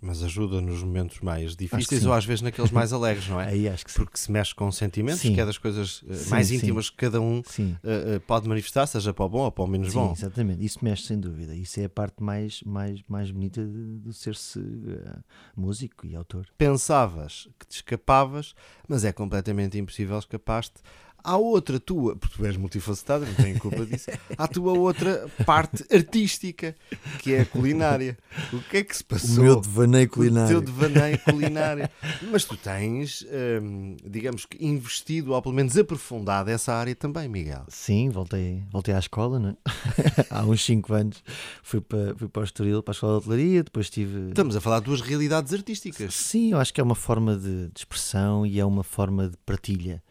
Mas 0.00 0.22
ajuda 0.22 0.60
nos 0.60 0.82
momentos 0.82 1.20
mais 1.20 1.56
difíceis 1.56 2.06
ou 2.06 2.12
às 2.12 2.24
vezes 2.24 2.40
naqueles 2.40 2.70
mais 2.70 2.92
alegres, 2.92 3.28
não 3.28 3.40
é? 3.40 3.48
Aí 3.48 3.68
acho 3.68 3.84
que 3.84 3.90
sim. 3.90 3.98
Porque 3.98 4.16
se 4.16 4.30
mexe 4.30 4.54
com 4.54 4.70
sentimentos, 4.70 5.20
sim. 5.20 5.34
que 5.34 5.40
é 5.40 5.44
das 5.44 5.58
coisas 5.58 6.02
uh, 6.02 6.14
sim, 6.14 6.30
mais 6.30 6.52
íntimas 6.52 6.86
sim. 6.86 6.92
que 6.92 6.96
cada 6.98 7.20
um 7.20 7.40
uh, 7.40 8.20
pode 8.26 8.48
manifestar, 8.48 8.86
seja 8.86 9.12
para 9.12 9.24
o 9.24 9.28
bom 9.28 9.40
ou 9.40 9.50
para 9.50 9.64
o 9.64 9.66
menos 9.66 9.92
bom. 9.92 10.12
Exatamente, 10.12 10.64
isso 10.64 10.78
mexe 10.82 11.02
sem 11.02 11.18
dúvida. 11.18 11.54
Isso 11.54 11.80
é 11.80 11.84
a 11.84 11.88
parte 11.88 12.22
mais, 12.22 12.62
mais, 12.62 13.02
mais 13.08 13.30
bonita 13.30 13.64
de, 13.64 13.98
de 13.98 14.14
ser-se 14.14 14.60
uh, 14.60 15.24
músico 15.56 16.06
e 16.06 16.14
autor. 16.14 16.46
Pensavas 16.56 17.48
que 17.58 17.66
te 17.66 17.76
escapavas, 17.76 18.54
mas 18.86 19.04
é 19.04 19.12
completamente 19.12 19.78
impossível 19.78 20.18
escapar-te 20.18 20.80
Há 21.22 21.36
outra 21.36 21.78
tua, 21.80 22.16
porque 22.16 22.36
tu 22.36 22.46
és 22.46 22.56
multifacetada, 22.56 23.26
não 23.26 23.34
tenho 23.34 23.58
culpa 23.58 23.84
disso, 23.84 24.10
há 24.36 24.44
a 24.44 24.48
tua 24.48 24.72
outra 24.72 25.28
parte 25.44 25.84
artística, 25.92 26.74
que 27.18 27.34
é 27.34 27.40
a 27.40 27.46
culinária. 27.46 28.16
O 28.52 28.60
que 28.60 28.78
é 28.78 28.84
que 28.84 28.96
se 28.96 29.04
passou? 29.04 29.38
O 29.38 29.42
meu 29.42 29.60
devaneio 29.60 30.08
culinário. 30.08 30.58
O 30.58 30.62
teu 30.62 30.72
devaneio 30.72 31.18
culinário. 31.18 31.88
Mas 32.30 32.44
tu 32.44 32.56
tens, 32.56 33.26
hum, 33.62 33.96
digamos 34.04 34.46
que, 34.46 34.64
investido, 34.64 35.32
ou 35.32 35.42
pelo 35.42 35.54
menos 35.54 35.76
aprofundado 35.76 36.50
essa 36.50 36.72
área 36.72 36.94
também, 36.94 37.28
Miguel. 37.28 37.64
Sim, 37.68 38.08
voltei, 38.10 38.62
voltei 38.70 38.94
à 38.94 38.98
escola, 38.98 39.38
não 39.38 39.50
é? 39.50 39.56
há 40.30 40.44
uns 40.44 40.64
5 40.64 40.94
anos 40.94 41.22
fui 41.62 41.80
para, 41.80 42.14
fui 42.16 42.28
para 42.28 42.40
o 42.40 42.44
Estoril, 42.44 42.82
para 42.82 42.92
a 42.92 42.94
escola 42.94 43.12
de 43.12 43.18
hotelaria, 43.18 43.62
depois 43.62 43.90
tive... 43.90 44.28
Estamos 44.28 44.56
a 44.56 44.60
falar 44.60 44.78
de 44.78 44.86
duas 44.86 45.00
realidades 45.00 45.52
artísticas. 45.52 46.14
Sim, 46.14 46.52
eu 46.52 46.58
acho 46.58 46.72
que 46.72 46.80
é 46.80 46.84
uma 46.84 46.94
forma 46.94 47.36
de, 47.36 47.68
de 47.68 47.78
expressão 47.78 48.46
e 48.46 48.58
é 48.58 48.64
uma 48.64 48.84
forma 48.84 49.28
de 49.28 49.36
partilha 49.44 50.02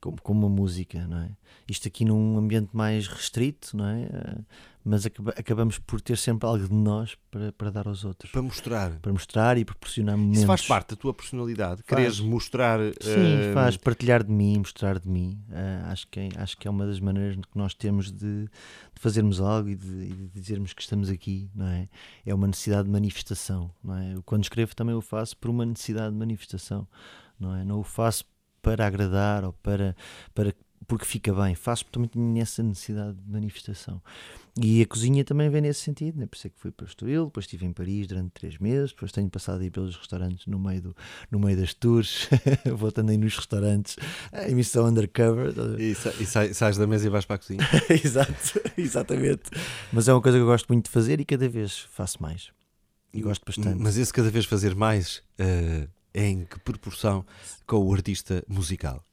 como, 0.00 0.20
como 0.20 0.46
uma 0.46 0.54
música, 0.54 1.06
não 1.06 1.18
é? 1.18 1.30
Isto 1.68 1.88
aqui 1.88 2.04
num 2.04 2.38
ambiente 2.38 2.70
mais 2.72 3.06
restrito, 3.08 3.76
não 3.76 3.86
é? 3.86 4.02
Eh, 4.02 4.38
mas 4.84 5.04
acabamos 5.04 5.80
por 5.80 6.00
ter 6.00 6.16
sempre 6.16 6.46
algo 6.46 6.68
de 6.68 6.72
nós 6.72 7.16
para, 7.28 7.50
para 7.50 7.70
dar 7.70 7.88
aos 7.88 8.04
outros. 8.04 8.30
Para 8.30 8.40
mostrar. 8.40 8.92
Para 9.00 9.12
mostrar 9.12 9.58
e 9.58 9.64
proporcionar 9.64 10.16
momentos. 10.16 10.38
Isso 10.38 10.46
faz 10.46 10.64
parte 10.64 10.90
da 10.90 10.96
tua 10.96 11.12
personalidade? 11.12 11.82
Faz. 11.84 12.00
Queres 12.00 12.20
mostrar... 12.20 12.78
Sim, 13.00 13.50
uh... 13.50 13.54
faz. 13.54 13.76
Partilhar 13.76 14.22
de 14.22 14.30
mim, 14.30 14.58
mostrar 14.58 15.00
de 15.00 15.08
mim. 15.08 15.42
Uh, 15.48 15.90
acho, 15.90 16.06
que 16.06 16.20
é, 16.20 16.28
acho 16.36 16.56
que 16.56 16.68
é 16.68 16.70
uma 16.70 16.86
das 16.86 17.00
maneiras 17.00 17.34
que 17.34 17.58
nós 17.58 17.74
temos 17.74 18.12
de, 18.12 18.44
de 18.44 19.00
fazermos 19.00 19.40
algo 19.40 19.68
e 19.68 19.74
de, 19.74 19.88
e 19.88 20.12
de, 20.12 20.28
dizermos 20.28 20.72
que 20.72 20.82
estamos 20.82 21.10
aqui, 21.10 21.50
não 21.52 21.66
é? 21.66 21.88
É 22.24 22.32
uma 22.32 22.46
necessidade 22.46 22.84
de 22.84 22.90
manifestação, 22.90 23.72
não 23.82 23.96
é? 23.96 24.14
Quando 24.24 24.44
escrevo 24.44 24.76
também 24.76 24.94
o 24.94 25.00
faço 25.00 25.36
por 25.36 25.50
uma 25.50 25.66
necessidade 25.66 26.12
de 26.12 26.18
manifestação, 26.18 26.86
não 27.40 27.56
é? 27.56 27.64
Não 27.64 27.80
o 27.80 27.84
faço 27.84 28.24
para 28.66 28.84
agradar 28.84 29.44
ou 29.44 29.52
para, 29.52 29.94
para 30.34 30.52
porque 30.88 31.04
fica 31.04 31.32
bem, 31.32 31.54
faço 31.54 31.84
porque 31.84 31.94
também 31.94 32.08
tinha 32.08 32.42
essa 32.42 32.62
necessidade 32.62 33.16
de 33.16 33.30
manifestação. 33.30 34.02
E 34.60 34.82
a 34.82 34.86
cozinha 34.86 35.24
também 35.24 35.48
vem 35.50 35.60
nesse 35.60 35.80
sentido, 35.80 36.18
né? 36.18 36.26
por 36.26 36.36
isso 36.36 36.46
é 36.46 36.50
que 36.50 36.58
fui 36.58 36.70
para 36.70 36.84
o 36.84 36.88
Estoril, 36.88 37.26
depois 37.26 37.44
estive 37.44 37.66
em 37.66 37.72
Paris 37.72 38.06
durante 38.06 38.30
três 38.30 38.58
meses, 38.58 38.90
depois 38.90 39.12
tenho 39.12 39.28
passado 39.28 39.60
aí 39.60 39.70
pelos 39.70 39.96
restaurantes 39.96 40.46
no 40.46 40.58
meio, 40.58 40.80
do, 40.80 40.96
no 41.30 41.38
meio 41.38 41.56
das 41.56 41.74
tours, 41.74 42.28
vou 42.76 42.90
também 42.90 43.18
nos 43.18 43.36
restaurantes, 43.36 43.96
a 44.32 44.48
emissão 44.48 44.86
undercover. 44.86 45.52
E, 45.78 45.94
sa 45.94 46.10
e 46.18 46.26
sai, 46.26 46.54
sais 46.54 46.76
da 46.76 46.86
mesa 46.86 47.06
e 47.06 47.10
vais 47.10 47.24
para 47.24 47.36
a 47.36 47.38
cozinha. 47.38 47.60
Exato, 47.90 48.60
exatamente. 48.78 49.50
Mas 49.92 50.08
é 50.08 50.12
uma 50.12 50.22
coisa 50.22 50.38
que 50.38 50.42
eu 50.42 50.46
gosto 50.46 50.66
muito 50.68 50.86
de 50.86 50.90
fazer 50.90 51.20
e 51.20 51.24
cada 51.24 51.48
vez 51.48 51.80
faço 51.90 52.22
mais. 52.22 52.50
E 53.12 53.20
gosto 53.20 53.44
bastante. 53.44 53.80
Mas 53.80 53.96
esse 53.96 54.12
cada 54.12 54.30
vez 54.30 54.44
fazer 54.44 54.74
mais 54.74 55.22
uh, 55.40 55.88
em 56.16 56.46
que 56.46 56.58
proporção 56.58 57.24
com 57.66 57.76
o 57.76 57.92
artista 57.92 58.42
musical? 58.48 59.05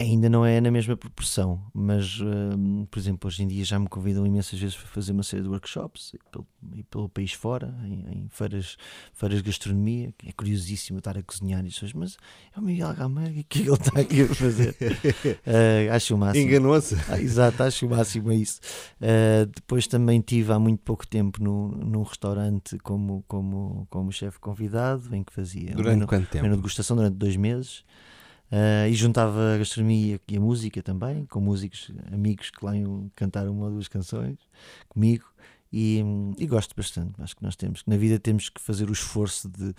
Ainda 0.00 0.30
não 0.30 0.46
é 0.46 0.62
na 0.62 0.70
mesma 0.70 0.96
proporção, 0.96 1.60
mas, 1.74 2.20
uh, 2.22 2.86
por 2.90 2.98
exemplo, 2.98 3.28
hoje 3.28 3.42
em 3.42 3.46
dia 3.46 3.62
já 3.66 3.78
me 3.78 3.86
convidam 3.86 4.26
imensas 4.26 4.58
vezes 4.58 4.74
para 4.74 4.86
fazer 4.86 5.12
uma 5.12 5.22
série 5.22 5.42
de 5.42 5.48
workshops 5.50 6.14
e 6.14 6.18
pelo, 6.30 6.46
e 6.74 6.82
pelo 6.84 7.06
país 7.06 7.34
fora, 7.34 7.74
em, 7.84 8.06
em, 8.10 8.28
feiras, 8.30 8.78
feiras 9.12 9.40
de 9.40 9.44
gastronomia, 9.44 10.14
é 10.24 10.32
curiosíssimo 10.32 11.00
estar 11.00 11.18
a 11.18 11.22
cozinhar 11.22 11.60
e 11.66 11.70
coisas, 11.70 11.92
mas 11.92 12.16
é 12.56 12.58
o 12.58 12.62
Miguel 12.62 12.94
Gameiro, 12.94 13.30
o 13.30 13.34
que 13.34 13.40
é 13.40 13.42
que 13.44 13.68
ele 13.68 13.72
está 13.72 14.00
aqui 14.00 14.22
a 14.22 14.34
fazer? 14.34 14.70
uh, 14.80 15.92
acho 15.92 16.14
o 16.14 16.18
máximo. 16.18 16.48
Enganou-se. 16.48 16.96
Ah, 17.06 17.20
exato, 17.20 17.62
acho 17.62 17.84
o 17.84 17.90
máximo 17.90 18.32
é 18.32 18.36
isso. 18.36 18.58
Uh, 19.02 19.44
depois 19.54 19.86
também 19.86 20.22
tive 20.22 20.50
há 20.50 20.58
muito 20.58 20.80
pouco 20.80 21.06
tempo 21.06 21.44
no, 21.44 21.72
num 21.72 22.04
restaurante 22.04 22.78
como, 22.78 23.22
como, 23.28 23.86
como 23.90 24.10
chefe 24.10 24.38
convidado, 24.38 25.14
em 25.14 25.22
que 25.22 25.32
fazia 25.34 25.74
durante 25.74 25.98
uma, 25.98 26.06
quanto 26.06 26.26
tempo? 26.26 26.46
uma 26.46 26.56
degustação 26.56 26.96
durante 26.96 27.16
dois 27.16 27.36
meses. 27.36 27.84
Uh, 28.50 28.88
e 28.88 28.94
juntava 28.94 29.54
a 29.54 29.58
gastronomia 29.58 30.20
e 30.28 30.36
a 30.36 30.40
música 30.40 30.82
também, 30.82 31.24
com 31.26 31.40
músicos 31.40 31.92
amigos 32.12 32.50
que 32.50 32.64
lá 32.64 32.76
iam 32.76 33.08
cantar 33.14 33.48
uma 33.48 33.66
ou 33.66 33.70
duas 33.70 33.86
canções 33.86 34.38
comigo. 34.88 35.24
E, 35.72 36.04
e, 36.36 36.46
gosto 36.48 36.74
bastante. 36.74 37.12
Acho 37.22 37.36
que 37.36 37.44
nós 37.44 37.54
temos, 37.54 37.82
na 37.86 37.96
vida 37.96 38.18
temos 38.18 38.48
que 38.48 38.60
fazer 38.60 38.90
o 38.90 38.92
esforço 38.92 39.48
de, 39.48 39.72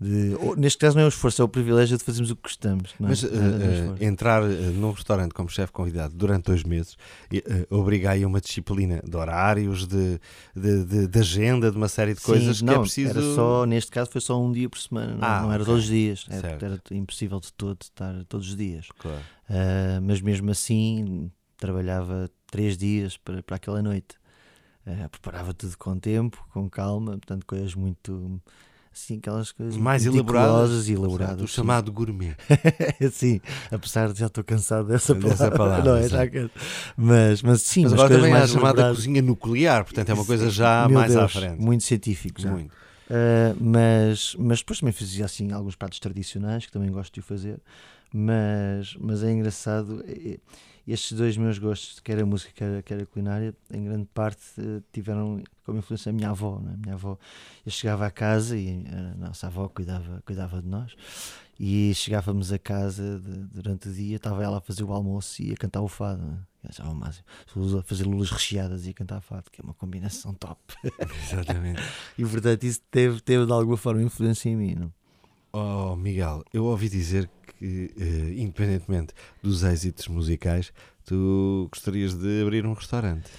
de 0.00 0.34
ou, 0.40 0.56
neste 0.56 0.78
caso 0.78 0.96
não 0.96 1.02
é 1.02 1.04
o 1.04 1.08
esforço, 1.08 1.42
é 1.42 1.44
o 1.44 1.48
privilégio 1.48 1.98
de 1.98 2.02
fazermos 2.02 2.30
o 2.30 2.36
que 2.36 2.44
gostamos. 2.44 2.92
É? 2.92 2.94
Mas 2.98 3.22
uh, 3.22 3.26
uh, 3.26 4.02
entrar 4.02 4.42
uh, 4.42 4.46
num 4.46 4.90
restaurante 4.92 5.34
como 5.34 5.50
chefe 5.50 5.70
convidado 5.70 6.14
durante 6.14 6.46
dois 6.46 6.64
meses 6.64 6.94
uh, 6.94 7.76
obriga 7.76 8.12
aí 8.12 8.24
uma 8.24 8.40
disciplina 8.40 9.02
de 9.06 9.14
horários, 9.14 9.86
de, 9.86 10.18
de, 10.56 10.84
de, 10.84 11.06
de, 11.08 11.18
agenda, 11.18 11.70
de 11.70 11.76
uma 11.76 11.88
série 11.88 12.14
de 12.14 12.20
Sim, 12.20 12.26
coisas 12.26 12.62
não, 12.62 12.72
que 12.72 12.78
é 12.78 12.82
preciso. 12.82 13.10
Era 13.10 13.34
só, 13.34 13.66
neste 13.66 13.90
caso 13.90 14.10
foi 14.10 14.22
só 14.22 14.42
um 14.42 14.50
dia 14.50 14.70
por 14.70 14.78
semana, 14.78 15.14
não, 15.14 15.28
ah, 15.28 15.42
não 15.42 15.52
era 15.52 15.62
okay. 15.62 15.74
todos 15.74 15.84
os 15.84 15.90
dias. 15.90 16.26
Era, 16.30 16.48
era, 16.52 16.80
impossível 16.90 17.38
de 17.38 17.52
todo 17.52 17.82
estar 17.82 18.14
todos 18.30 18.48
os 18.48 18.56
dias. 18.56 18.88
Claro. 18.98 19.20
mas 20.02 20.22
mesmo 20.22 20.50
assim 20.50 21.30
trabalhava 21.58 22.30
três 22.50 22.78
dias 22.78 23.18
para, 23.18 23.42
para 23.42 23.56
aquela 23.56 23.82
noite. 23.82 24.16
Uh, 24.86 25.08
preparava 25.08 25.54
tudo 25.54 25.76
com 25.78 25.98
tempo, 25.98 26.46
com 26.52 26.68
calma, 26.68 27.12
portanto, 27.12 27.46
coisas 27.46 27.74
muito. 27.74 28.40
Assim, 28.92 29.16
aquelas 29.16 29.50
coisas 29.50 29.76
mais 29.76 30.06
elaboradas, 30.06 30.88
elaboradas. 30.88 31.42
O 31.42 31.48
chamado 31.48 31.90
gourmet. 31.90 32.36
sim, 33.10 33.40
apesar 33.72 34.12
de 34.12 34.20
já 34.20 34.26
estou 34.26 34.44
cansado 34.44 34.86
dessa 34.86 35.14
palavra. 35.16 35.30
Dessa 35.30 35.50
palavra 35.50 35.84
não, 35.84 35.96
é, 35.96 36.08
já 36.08 36.20
mas, 36.96 37.42
mas 37.42 37.62
sim, 37.62 37.82
mas 37.82 37.92
agora 37.94 38.14
também 38.14 38.32
há 38.32 38.44
a 38.44 38.46
chamada 38.46 38.88
cozinha 38.90 39.20
nuclear, 39.20 39.82
portanto 39.82 40.10
é 40.10 40.14
uma 40.14 40.24
coisa 40.24 40.48
já 40.48 40.86
Meu 40.86 41.00
mais 41.00 41.12
Deus, 41.12 41.24
à 41.24 41.28
frente. 41.28 41.60
Muito 41.60 41.82
científico 41.82 42.40
já. 42.40 42.52
Muito. 42.52 42.72
Uh, 42.72 43.56
mas, 43.60 44.36
mas 44.38 44.60
depois 44.60 44.78
também 44.78 44.92
fazia 44.92 45.24
assim 45.24 45.50
alguns 45.50 45.76
pratos 45.76 45.98
tradicionais 45.98 46.66
que 46.66 46.72
também 46.72 46.90
gosto 46.90 47.12
de 47.14 47.20
fazer, 47.20 47.58
mas, 48.12 48.96
mas 49.00 49.24
é 49.24 49.32
engraçado. 49.32 50.04
É, 50.06 50.38
estes 50.92 51.16
dois 51.16 51.36
meus 51.36 51.58
gostos, 51.58 52.00
quer 52.00 52.20
a 52.20 52.26
música, 52.26 52.52
quer, 52.54 52.82
quer 52.82 53.02
a 53.02 53.06
culinária, 53.06 53.54
em 53.72 53.84
grande 53.84 54.06
parte 54.12 54.42
eh, 54.58 54.82
tiveram 54.92 55.42
como 55.64 55.78
influência 55.78 56.10
a 56.10 56.12
minha 56.12 56.30
avó. 56.30 56.60
Né? 56.60 56.74
A 56.74 56.76
minha 56.76 56.94
avó, 56.94 57.18
eu 57.64 57.72
chegava 57.72 58.06
a 58.06 58.10
casa 58.10 58.56
e 58.56 58.84
a 58.86 59.14
nossa 59.16 59.46
avó 59.46 59.68
cuidava, 59.68 60.22
cuidava 60.26 60.60
de 60.60 60.68
nós. 60.68 60.94
E 61.58 61.94
chegávamos 61.94 62.52
a 62.52 62.58
casa 62.58 63.20
de, 63.20 63.44
durante 63.44 63.88
o 63.88 63.92
dia, 63.92 64.16
estava 64.16 64.42
ela 64.42 64.58
a 64.58 64.60
fazer 64.60 64.82
o 64.82 64.92
almoço 64.92 65.42
e 65.42 65.52
a 65.52 65.56
cantar 65.56 65.80
o 65.80 65.88
fado. 65.88 66.22
Né? 66.22 66.38
achava 66.68 66.90
o 66.90 66.94
máximo. 66.94 67.24
A 67.78 67.82
fazer 67.82 68.04
lulas 68.04 68.30
recheadas 68.30 68.86
e 68.86 68.90
a 68.90 68.94
cantar 68.94 69.20
fado, 69.20 69.50
que 69.50 69.60
é 69.60 69.64
uma 69.64 69.74
combinação 69.74 70.34
top. 70.34 70.60
Exatamente. 71.22 71.82
e 72.18 72.24
portanto, 72.24 72.64
isso 72.64 72.80
teve, 72.90 73.20
teve 73.20 73.46
de 73.46 73.52
alguma 73.52 73.76
forma 73.76 74.02
influência 74.02 74.48
em 74.48 74.56
mim. 74.56 74.74
Não? 74.74 74.92
Oh, 75.56 75.94
Miguel, 75.94 76.42
eu 76.52 76.64
ouvi 76.64 76.88
dizer 76.88 77.30
que, 77.60 77.88
uh, 77.96 78.32
independentemente 78.40 79.14
dos 79.40 79.62
êxitos 79.62 80.08
musicais, 80.08 80.72
tu 81.04 81.68
gostarias 81.70 82.12
de 82.12 82.42
abrir 82.42 82.66
um 82.66 82.72
restaurante. 82.72 83.30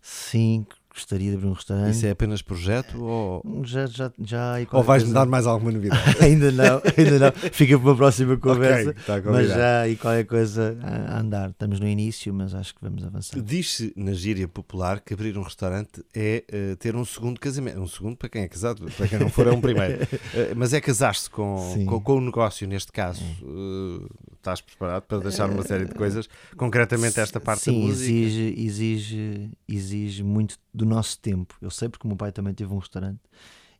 Sim, 0.00 0.64
gostaria 0.96 1.30
de 1.30 1.36
abrir 1.36 1.46
um 1.46 1.52
restaurante. 1.52 1.94
Isso 1.94 2.06
é 2.06 2.10
apenas 2.10 2.42
projeto 2.42 3.02
ou. 3.02 3.42
Já, 3.64 3.86
já, 3.86 4.10
já 4.18 4.54
Ou 4.72 4.82
vais-me 4.82 5.12
dar 5.12 5.26
mais 5.26 5.46
alguma 5.46 5.70
novidade? 5.70 6.02
ainda 6.20 6.50
não, 6.50 6.82
ainda 6.96 7.18
não. 7.18 7.32
Fica 7.52 7.78
para 7.78 7.88
uma 7.88 7.96
próxima 7.96 8.36
conversa. 8.36 8.90
Okay, 8.90 9.02
tá 9.04 9.30
mas 9.30 9.48
já 9.48 9.88
e 9.88 9.96
qualquer 9.96 10.24
coisa 10.24 10.76
a 10.82 11.20
andar. 11.20 11.50
Estamos 11.50 11.78
no 11.78 11.86
início, 11.86 12.32
mas 12.32 12.54
acho 12.54 12.74
que 12.74 12.80
vamos 12.82 13.04
avançar. 13.04 13.40
Diz-se 13.40 13.92
na 13.94 14.12
gíria 14.12 14.48
popular 14.48 15.00
que 15.00 15.12
abrir 15.12 15.36
um 15.36 15.42
restaurante 15.42 16.02
é 16.14 16.44
uh, 16.72 16.76
ter 16.76 16.96
um 16.96 17.04
segundo 17.04 17.38
casamento. 17.38 17.78
Um 17.80 17.86
segundo 17.86 18.16
para 18.16 18.28
quem 18.28 18.42
é 18.42 18.48
casado, 18.48 18.90
para 18.96 19.06
quem 19.06 19.18
não 19.18 19.28
for 19.28 19.46
é 19.46 19.52
um 19.52 19.60
primeiro. 19.60 20.02
Uh, 20.02 20.54
mas 20.56 20.72
é 20.72 20.80
casar-se 20.80 21.28
com, 21.28 21.84
com, 21.86 22.00
com, 22.00 22.16
o 22.16 22.20
negócio, 22.20 22.66
neste 22.66 22.90
caso. 22.90 23.22
Uh, 23.42 24.08
estás 24.46 24.60
preparado 24.60 25.02
para 25.02 25.18
deixar 25.18 25.50
uma 25.50 25.62
série 25.62 25.86
de 25.86 25.94
coisas, 25.94 26.28
concretamente 26.56 27.18
esta 27.18 27.40
parte 27.40 27.64
Sim, 27.64 27.80
da 27.80 27.86
música. 27.86 28.12
exige, 28.12 28.54
exige, 28.56 29.50
exige 29.68 30.22
muito 30.22 30.56
do 30.72 30.86
nosso 30.86 31.18
tempo. 31.18 31.56
Eu 31.60 31.70
sei 31.70 31.88
porque 31.88 32.06
o 32.06 32.08
meu 32.08 32.16
pai 32.16 32.30
também 32.30 32.54
teve 32.54 32.72
um 32.72 32.78
restaurante 32.78 33.20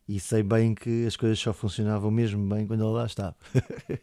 e 0.07 0.19
sei 0.19 0.41
bem 0.41 0.73
que 0.73 1.05
as 1.05 1.17
coisas 1.17 1.37
só 1.37 1.51
funcionavam 1.53 2.09
mesmo 2.09 2.47
bem 2.47 2.65
quando 2.65 2.83
ele 2.83 2.93
lá 2.93 3.05
estava. 3.05 3.35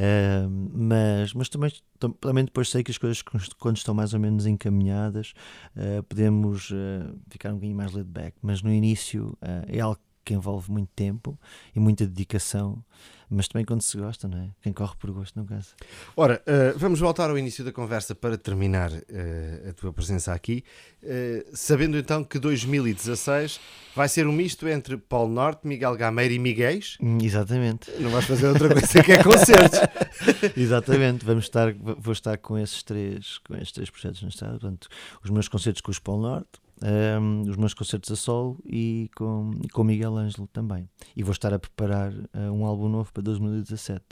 Eh, 0.00 0.46
mas 0.48 1.34
mas 1.34 1.48
também, 1.48 1.72
também 2.20 2.44
depois 2.44 2.68
sei 2.68 2.84
que 2.84 2.92
as 2.92 2.98
coisas, 2.98 3.20
quando 3.58 3.76
estão 3.76 3.92
mais 3.92 4.14
ou 4.14 4.20
menos 4.20 4.46
encaminhadas, 4.46 5.34
uh, 5.74 6.04
podemos 6.04 6.70
uh, 6.70 7.18
ficar 7.28 7.50
um 7.50 7.54
bocadinho 7.54 7.76
mais 7.76 7.92
laid 7.92 8.08
back. 8.08 8.36
Mas 8.40 8.62
no 8.62 8.72
início 8.72 9.36
é 9.66 9.80
algo 9.80 9.98
que 10.24 10.34
envolve 10.34 10.70
muito 10.70 10.90
tempo 10.94 11.36
e 11.74 11.80
muita 11.80 12.06
dedicação 12.06 12.84
mas 13.30 13.48
também 13.48 13.64
quando 13.64 13.82
se 13.82 13.96
gosta, 13.96 14.26
não 14.26 14.38
é? 14.38 14.48
Quem 14.62 14.72
corre 14.72 14.94
por 14.98 15.10
gosto 15.10 15.38
não 15.38 15.44
cansa. 15.44 15.74
Ora, 16.16 16.42
uh, 16.46 16.78
vamos 16.78 17.00
voltar 17.00 17.30
ao 17.30 17.38
início 17.38 17.64
da 17.64 17.72
conversa 17.72 18.14
para 18.14 18.38
terminar 18.38 18.90
uh, 18.90 19.68
a 19.68 19.72
tua 19.72 19.92
presença 19.92 20.32
aqui, 20.32 20.64
uh, 21.02 21.44
sabendo 21.52 21.98
então 21.98 22.24
que 22.24 22.38
2016 22.38 23.60
vai 23.94 24.08
ser 24.08 24.26
um 24.26 24.32
misto 24.32 24.66
entre 24.68 24.96
Paulo 24.96 25.32
Norte, 25.32 25.66
Miguel 25.66 25.96
Gameiro 25.96 26.34
e 26.34 26.38
Miguéis. 26.38 26.96
Hum, 27.00 27.18
exatamente. 27.20 27.90
Não 28.00 28.10
vais 28.10 28.24
fazer 28.24 28.48
outra 28.48 28.68
coisa 28.68 29.02
que 29.02 29.12
é 29.12 29.22
concertos. 29.22 29.80
Exatamente, 30.56 31.24
vamos 31.24 31.44
estar, 31.44 31.72
vou 31.74 32.12
estar 32.12 32.38
com 32.38 32.58
esses 32.58 32.82
três, 32.82 33.38
com 33.38 33.54
esses 33.56 33.72
três 33.72 33.90
projetos 33.90 34.22
na 34.22 34.28
estrada. 34.28 34.58
Portanto, 34.58 34.88
os 35.22 35.30
meus 35.30 35.48
concertos 35.48 35.80
com 35.80 35.90
o 35.90 36.00
Paulo 36.00 36.22
Norte, 36.22 36.60
um, 36.82 37.42
os 37.42 37.56
meus 37.56 37.74
concertos 37.74 38.10
a 38.10 38.16
solo 38.16 38.58
e 38.64 39.10
com, 39.16 39.52
e 39.62 39.68
com 39.68 39.84
Miguel 39.84 40.16
Ângelo 40.16 40.46
também. 40.52 40.88
E 41.16 41.22
vou 41.22 41.32
estar 41.32 41.52
a 41.52 41.58
preparar 41.58 42.12
uh, 42.12 42.52
um 42.52 42.64
álbum 42.64 42.88
novo 42.88 43.12
para 43.12 43.22
2017. 43.22 44.04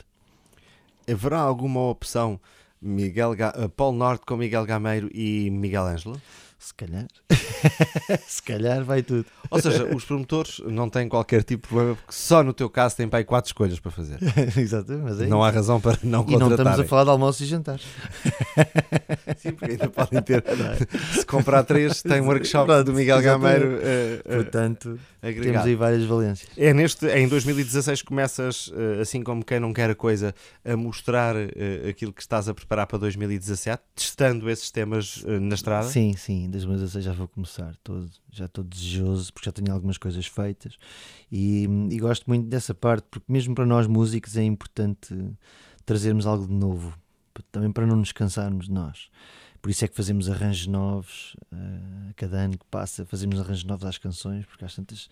Haverá 1.09 1.39
alguma 1.39 1.81
opção 1.81 2.39
Miguel 2.81 3.35
Ga 3.35 3.53
uh, 3.57 3.69
Paulo 3.69 3.97
Norte 3.97 4.25
com 4.25 4.37
Miguel 4.37 4.65
Gameiro 4.65 5.09
e 5.13 5.49
Miguel 5.49 5.83
Ângelo? 5.83 6.21
Se 6.59 6.73
calhar. 6.73 7.05
Se 8.27 8.41
calhar 8.41 8.83
vai 8.83 9.03
tudo. 9.03 9.25
Ou 9.49 9.61
seja, 9.61 9.85
os 9.95 10.03
promotores 10.03 10.59
não 10.65 10.89
têm 10.89 11.07
qualquer 11.07 11.43
tipo 11.43 11.67
de 11.67 11.69
problema, 11.69 11.95
porque 11.95 12.11
só 12.11 12.43
no 12.43 12.51
teu 12.51 12.67
caso 12.67 12.97
têm 12.97 13.07
para 13.07 13.19
aí 13.19 13.23
quatro 13.23 13.49
escolhas 13.49 13.79
para 13.79 13.91
fazer. 13.91 14.17
Exatamente. 14.57 15.03
Mas 15.03 15.21
é 15.21 15.27
não 15.27 15.43
há 15.43 15.51
razão 15.51 15.79
para 15.79 15.99
não 16.03 16.23
contratarem. 16.23 16.35
E 16.35 16.39
não 16.39 16.55
estamos 16.55 16.79
a 16.79 16.83
falar 16.83 17.03
de 17.03 17.09
almoço 17.11 17.43
e 17.43 17.45
jantar. 17.45 17.79
Sim, 19.37 19.51
porque 19.51 19.71
ainda 19.71 19.89
podem 19.89 20.21
ter. 20.21 20.43
Se 21.13 21.25
comprar 21.25 21.63
três, 21.63 22.01
tem 22.01 22.21
um 22.21 22.27
workshop 22.27 22.65
Pronto, 22.65 22.85
do 22.85 22.93
Miguel 22.93 23.21
Gameiro. 23.21 23.67
Uh, 23.67 23.79
uh, 23.79 24.35
Portanto, 24.37 24.99
agregado. 25.21 25.51
temos 25.51 25.67
aí 25.67 25.75
várias 25.75 26.03
valências. 26.05 26.49
É 26.57 26.73
neste, 26.73 27.07
é 27.07 27.19
em 27.19 27.27
2016 27.27 28.01
começas, 28.01 28.67
uh, 28.69 29.01
assim 29.01 29.21
como 29.21 29.45
quem 29.45 29.59
não 29.59 29.71
quer 29.71 29.91
a 29.91 29.95
coisa, 29.95 30.33
a 30.65 30.75
mostrar 30.75 31.35
aquilo 31.87 32.11
que 32.11 32.21
estás 32.21 32.49
a 32.49 32.53
preparar 32.53 32.87
para 32.87 32.97
2017, 32.97 33.81
testando 33.95 34.49
esses 34.49 34.71
temas 34.71 35.23
na 35.25 35.55
estrada? 35.55 35.87
Sim, 35.87 36.15
sim 36.17 36.46
em 36.47 36.51
2016 36.51 37.05
já 37.05 37.13
vou 37.13 37.27
começar, 37.27 37.75
já 38.31 38.45
estou 38.45 38.63
desejoso 38.63 39.33
porque 39.33 39.47
já 39.47 39.51
tenho 39.51 39.73
algumas 39.73 39.97
coisas 39.97 40.25
feitas 40.25 40.77
e, 41.31 41.67
e, 41.91 41.99
gosto 41.99 42.25
muito 42.27 42.47
dessa 42.47 42.73
parte 42.73 43.05
porque 43.11 43.31
mesmo 43.31 43.53
para 43.53 43.65
nós 43.65 43.87
músicos 43.87 44.37
é 44.37 44.43
importante 44.43 45.13
trazermos 45.85 46.25
algo 46.25 46.47
de 46.47 46.53
novo, 46.53 46.97
também 47.51 47.71
para 47.71 47.85
não 47.85 47.95
nos 47.95 48.11
cansarmos 48.11 48.65
de 48.67 48.71
nós. 48.73 49.09
Por 49.61 49.71
isso 49.71 49.83
é 49.83 49.87
que 49.87 49.95
fazemos 49.95 50.29
arranjos 50.29 50.67
novos, 50.67 51.35
uh, 51.51 52.13
cada 52.15 52.37
ano 52.37 52.57
que 52.57 52.65
passa 52.71 53.05
fazemos 53.05 53.39
arranjos 53.39 53.63
novos 53.63 53.85
às 53.85 53.97
canções, 53.97 54.45
porque 54.45 54.63
às 54.63 54.75
tantas 54.75 55.09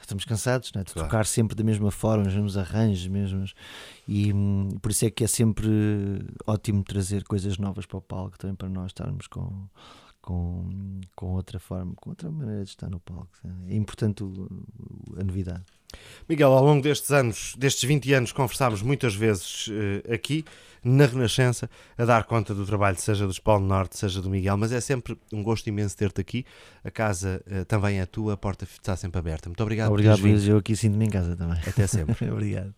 estamos 0.00 0.24
cansados 0.24 0.72
é? 0.74 0.82
de 0.82 0.92
claro. 0.92 1.08
tocar 1.08 1.26
sempre 1.26 1.54
da 1.54 1.64
mesma 1.64 1.90
forma, 1.90 2.26
os 2.26 2.34
mesmos 2.34 2.56
arranjos, 2.56 3.06
mesmos. 3.06 3.54
E 4.06 4.32
hum, 4.32 4.68
por 4.80 4.90
isso 4.90 5.04
é 5.04 5.10
que 5.10 5.24
é 5.24 5.26
sempre 5.26 5.68
ótimo 6.46 6.82
trazer 6.82 7.24
coisas 7.24 7.58
novas 7.58 7.86
para 7.86 7.98
o 7.98 8.02
palco, 8.02 8.38
também 8.38 8.56
para 8.56 8.68
nós 8.68 8.86
estarmos 8.86 9.26
com, 9.26 9.68
com, 10.28 11.00
com 11.16 11.32
outra 11.32 11.58
forma, 11.58 11.94
com 11.96 12.10
outra 12.10 12.30
maneira 12.30 12.62
de 12.62 12.68
estar 12.68 12.90
no 12.90 13.00
palco. 13.00 13.30
É 13.66 13.74
importante 13.74 14.22
a 15.18 15.24
novidade. 15.24 15.62
Miguel, 16.28 16.52
ao 16.52 16.62
longo 16.62 16.82
destes 16.82 17.10
anos, 17.10 17.54
destes 17.56 17.84
20 17.84 18.12
anos, 18.12 18.32
conversámos 18.32 18.82
muitas 18.82 19.14
vezes 19.14 19.68
uh, 19.68 20.12
aqui 20.12 20.44
na 20.84 21.06
Renascença 21.06 21.70
a 21.96 22.04
dar 22.04 22.24
conta 22.24 22.54
do 22.54 22.66
trabalho, 22.66 22.98
seja 23.00 23.26
do 23.26 23.40
Paulo 23.40 23.64
Norte, 23.64 23.96
seja 23.96 24.20
do 24.20 24.28
Miguel, 24.28 24.58
mas 24.58 24.70
é 24.70 24.82
sempre 24.82 25.18
um 25.32 25.42
gosto 25.42 25.66
imenso 25.66 25.96
ter-te 25.96 26.20
aqui. 26.20 26.44
A 26.84 26.90
casa 26.90 27.42
uh, 27.46 27.64
também 27.64 27.98
é 27.98 28.04
tua, 28.04 28.34
a 28.34 28.36
porta 28.36 28.66
está 28.66 28.94
sempre 28.96 29.18
aberta. 29.18 29.48
Muito 29.48 29.62
obrigado. 29.62 29.88
Obrigado, 29.88 30.20
Luís. 30.20 30.46
Eu 30.46 30.58
aqui 30.58 30.76
sinto-me 30.76 31.06
em 31.06 31.10
casa 31.10 31.34
também. 31.34 31.58
Até 31.66 31.86
sempre. 31.86 32.14
obrigado. 32.30 32.74